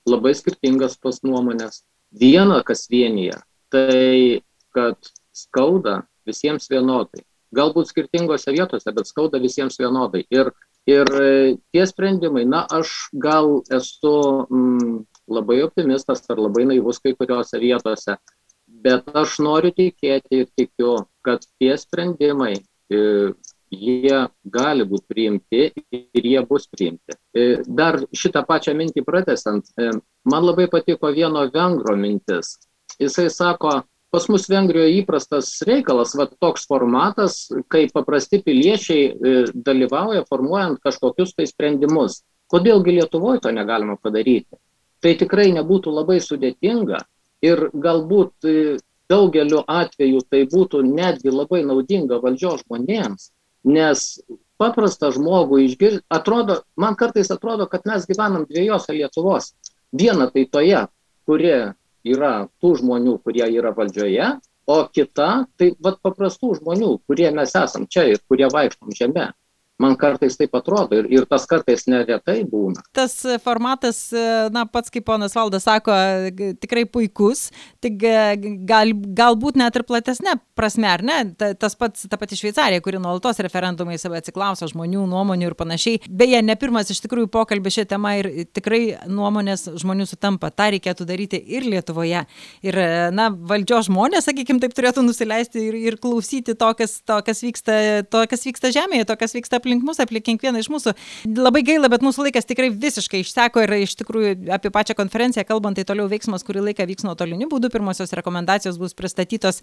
labai 0.08 0.34
skirtingas 0.38 0.98
tos 1.02 1.22
nuomonės. 1.26 1.84
Viena, 2.15 2.62
kas 2.63 2.86
vienyje, 2.91 3.38
tai 3.74 4.41
kad 4.76 5.12
skauda 5.36 6.04
visiems 6.28 6.70
vienodai. 6.72 7.26
Galbūt 7.56 7.91
skirtingose 7.91 8.54
vietose, 8.56 8.91
bet 8.96 9.10
skauda 9.10 9.39
visiems 9.41 9.78
vienodai. 9.80 10.24
Ir, 10.32 10.52
ir 10.88 11.12
e, 11.20 11.28
tie 11.74 11.84
sprendimai, 11.88 12.46
na, 12.48 12.63
aš 12.72 13.10
gal 13.12 13.62
esu 13.74 14.15
mm, 14.48 15.04
labai 15.32 15.62
optimistas 15.65 16.24
ar 16.30 16.39
labai 16.39 16.68
naivus 16.70 17.02
kai 17.04 17.15
kuriuose 17.18 17.60
vietose, 17.60 18.18
bet 18.86 19.10
aš 19.17 19.39
noriu 19.41 19.74
tikėti 19.74 20.43
ir 20.43 20.48
tikiu, 20.54 20.93
kad 21.26 21.45
tie 21.60 21.74
sprendimai 21.82 22.54
e, 22.56 23.00
jie 23.74 24.19
gali 24.58 24.86
būti 24.86 25.10
priimti 25.10 25.63
ir 25.95 26.30
jie 26.34 26.43
bus 26.50 26.67
priimti. 26.69 27.17
E, 27.34 27.63
dar 27.65 27.98
šitą 28.13 28.45
pačią 28.48 28.76
mintį 28.78 29.06
pratesant, 29.08 29.71
e, 29.74 29.89
man 30.30 30.45
labai 30.45 30.69
patiko 30.71 31.10
vieno 31.15 31.48
vengro 31.54 31.98
mintis. 31.98 32.56
Jisai 33.02 33.28
sako, 33.34 33.74
pas 34.13 34.30
mus 34.32 34.45
Vengrijoje 34.48 35.02
įprastas 35.02 35.50
reikalas, 35.67 36.13
va 36.15 36.30
toks 36.30 36.69
formatas, 36.69 37.39
kai 37.74 37.88
paprasti 37.91 38.39
piliečiai 38.45 39.50
dalyvauja 39.65 40.24
formuojant 40.30 40.80
kažkokius 40.86 41.34
tai 41.36 41.50
sprendimus. 41.50 42.21
Kodėlgi 42.54 42.93
Lietuvoje 43.00 43.41
to 43.43 43.52
negalima 43.52 43.98
padaryti? 43.98 44.56
Tai 45.04 45.12
tikrai 45.19 45.50
nebūtų 45.58 45.91
labai 45.91 46.21
sudėtinga 46.24 47.02
ir 47.43 47.67
galbūt 47.74 48.48
daugeliu 49.10 49.62
atveju 49.67 50.24
tai 50.30 50.45
būtų 50.50 50.82
netgi 50.88 51.34
labai 51.34 51.62
naudinga 51.65 52.19
valdžios 52.24 52.63
žmonėms, 52.65 53.30
nes 53.65 54.06
paprastą 54.62 55.12
žmogų 55.13 55.62
išgirsti, 55.65 56.06
atrodo, 56.10 56.62
man 56.80 56.95
kartais 56.95 57.32
atrodo, 57.34 57.67
kad 57.67 57.86
mes 57.86 58.08
gyvenam 58.10 58.45
dviejose 58.50 58.95
Lietuvos. 58.95 59.54
Viena 59.95 60.30
tai 60.32 60.45
toje, 60.52 60.86
kuri 61.28 61.54
yra 62.06 62.34
tų 62.62 62.76
žmonių, 62.82 63.17
kurie 63.26 63.45
yra 63.52 63.74
valdžioje, 63.76 64.36
o 64.65 64.78
kita 64.89 65.30
tai 65.60 65.71
vat, 65.80 66.00
paprastų 66.02 66.60
žmonių, 66.62 66.91
kurie 67.08 67.30
mes 67.36 67.54
esam 67.58 67.86
čia 67.89 68.08
ir 68.13 68.21
kurie 68.30 68.48
vaikštom 68.52 68.95
žemė. 68.98 69.30
Man 69.82 69.98
kartais 70.00 70.38
taip 70.40 70.54
atrodo 70.56 70.96
ir, 70.96 71.08
ir 71.12 71.26
tas 71.28 71.44
kartais 71.50 71.84
neretai 71.92 72.38
būna. 72.48 72.80
Tas 72.96 73.18
formatas, 73.44 74.06
na, 74.56 74.64
pats 74.72 74.94
kaip 74.94 75.04
ponas 75.10 75.36
Valdas 75.36 75.66
sako, 75.68 75.92
tikrai 76.64 76.86
puikus, 76.88 77.50
tik 77.84 77.98
gal, 78.70 78.94
galbūt 79.20 79.60
net 79.60 79.76
ir 79.76 79.84
platesnė 79.88 80.38
prasme, 80.56 80.88
ar 80.88 81.04
ne? 81.04 81.18
Ta, 81.36 81.52
tas 81.60 81.76
pats, 81.76 82.06
ta 82.08 82.20
pati 82.22 82.38
Šveicarija, 82.40 82.80
kuri 82.86 83.02
nuolatos 83.04 83.42
referendumai 83.44 83.98
save 84.00 84.22
atsiklauso 84.22 84.70
žmonių 84.72 85.04
nuomonių 85.12 85.50
ir 85.50 85.58
panašiai. 85.60 86.00
Beje, 86.08 86.40
ne 86.46 86.56
pirmas 86.60 86.94
iš 86.94 87.04
tikrųjų 87.04 87.28
pokalbis 87.34 87.76
šią 87.76 87.86
temą 87.92 88.16
ir 88.22 88.32
tikrai 88.56 88.82
nuomonės 89.12 89.68
žmonių 89.84 90.08
sutampa. 90.08 90.54
Ta 90.56 90.70
reikėtų 90.72 91.10
daryti 91.10 91.42
ir 91.58 91.68
Lietuvoje. 91.68 92.24
Ir, 92.64 92.80
na, 93.12 93.28
valdžios 93.52 93.90
žmonės, 93.90 94.30
sakykime, 94.30 94.64
taip 94.64 94.76
turėtų 94.78 95.04
nusileisti 95.04 95.68
ir, 95.68 95.78
ir 95.92 96.00
klausyti 96.00 96.56
to 96.56 96.72
kas, 96.80 97.02
to, 97.04 97.20
kas 97.28 97.44
vyksta, 97.44 97.78
to, 98.08 98.24
kas 98.32 98.48
vyksta 98.48 98.72
žemėje, 98.76 99.10
to, 99.12 99.20
kas 99.20 99.36
vyksta 99.36 99.60
aplink 99.65 99.82
mus, 99.86 99.99
aplink 99.99 100.25
kiekvieną 100.30 100.62
iš 100.62 100.69
mūsų. 100.69 100.93
Labai 101.34 101.63
gaila, 101.65 101.89
bet 101.89 102.01
mūsų 102.06 102.28
laikas 102.28 102.45
tikrai 102.45 102.69
visiškai 102.69 103.23
išseko 103.25 103.63
ir 103.65 103.73
iš 103.82 103.95
tikrųjų 103.97 104.54
apie 104.54 104.69
pačią 104.73 104.93
konferenciją 104.97 105.45
kalbant, 105.49 105.75
tai 105.80 105.86
toliau 105.89 106.06
veiksmas 106.12 106.45
kurį 106.45 106.62
laiką 106.69 106.86
vyks 106.86 107.04
nuotoliniu 107.08 107.49
būdu. 107.49 107.71
Pirmosios 107.73 108.13
rekomendacijos 108.15 108.78
bus 108.80 108.93
pristatytos 108.97 109.62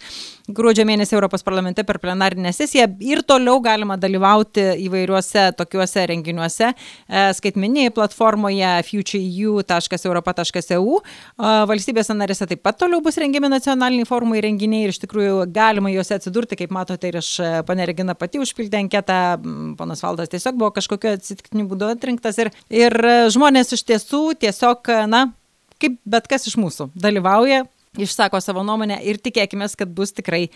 gruodžio 0.50 0.84
mėnesį 0.88 1.16
Europos 1.16 1.42
parlamente 1.46 1.84
per 1.86 1.98
plenarinę 2.02 2.52
sesiją 2.52 2.86
ir 3.00 3.22
toliau 3.22 3.60
galima 3.62 3.96
dalyvauti 4.00 4.60
įvairiuose 4.88 5.52
tokiuose 5.58 6.06
renginiuose 6.10 6.72
e, 6.72 6.74
skaitmeninėje 7.38 7.90
platformoje 7.94 8.72
futureu.europa.eu. 8.88 10.92
Valstybėse 11.70 12.12
narėse 12.16 12.46
taip 12.50 12.60
pat 12.66 12.76
toliau 12.82 13.00
bus 13.04 13.16
rengiami 13.20 13.48
nacionaliniai 13.52 14.08
forumai 14.08 14.40
renginiai 14.44 14.82
ir 14.86 14.90
iš 14.94 15.00
tikrųjų 15.04 15.34
galima 15.54 15.88
juose 15.92 16.14
atsidurti, 16.18 16.54
kaip 16.58 16.70
matote, 16.74 17.04
ir 17.08 17.16
aš 17.20 17.28
e, 17.40 17.42
pane 17.68 17.82
Regina 17.88 18.14
pati 18.18 18.36
užpildė 18.42 18.76
anketą, 18.82 19.18
ponas 19.92 20.02
Valdas 20.02 20.30
tiesiog 20.32 20.56
buvo 20.56 20.72
kažkokiu 20.72 21.12
atsitiktiniu 21.12 21.66
būdu 21.68 21.90
atrinktas 21.92 22.38
ir, 22.40 22.50
ir 22.72 22.92
žmonės 23.32 23.74
iš 23.76 23.84
tiesų 23.84 24.38
tiesiog, 24.40 24.88
na, 25.08 25.26
kaip 25.82 25.98
bet 26.08 26.28
kas 26.30 26.46
iš 26.48 26.56
mūsų 26.56 26.88
dalyvauja, 26.96 27.66
išsako 28.00 28.40
savo 28.40 28.64
nuomonę 28.64 29.02
ir 29.04 29.20
tikėkime, 29.20 29.68
kad 29.76 29.92
bus 29.92 30.14
tikrai 30.16 30.46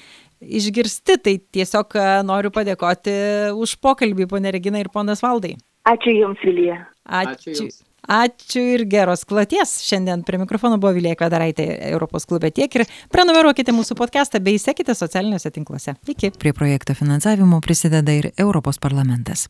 išgirsti. 0.40 1.18
Tai 1.20 1.36
tiesiog 1.52 1.98
noriu 2.24 2.52
padėkoti 2.54 3.16
už 3.52 3.76
pokalbį, 3.84 4.28
ponė 4.30 4.54
Regina 4.56 4.80
ir 4.80 4.88
ponas 4.88 5.20
Valdai. 5.24 5.56
Ačiū 5.86 6.16
Jums, 6.16 6.40
Vilija. 6.42 6.86
Ačiū. 7.04 7.36
Ačiū 7.36 7.58
jums. 7.60 7.85
Ačiū 8.06 8.62
ir 8.76 8.86
geros 8.88 9.26
kloties. 9.28 9.76
Šiandien 9.86 10.22
prie 10.26 10.38
mikrofono 10.40 10.78
buvo 10.80 10.94
Vilija 10.96 11.18
Kvedaraitė 11.18 11.66
Europos 11.90 12.26
klube 12.30 12.52
tiek 12.54 12.72
ir 12.78 12.86
prenumeruokite 13.12 13.74
mūsų 13.76 13.98
podcastą 13.98 14.40
bei 14.40 14.60
sekite 14.62 14.94
socialiniuose 14.94 15.52
tinkluose. 15.52 15.96
Iki. 16.06 16.32
Prie 16.40 16.54
projekto 16.56 16.94
finansavimo 16.94 17.60
prisideda 17.60 18.14
ir 18.14 18.30
Europos 18.38 18.78
parlamentas. 18.78 19.44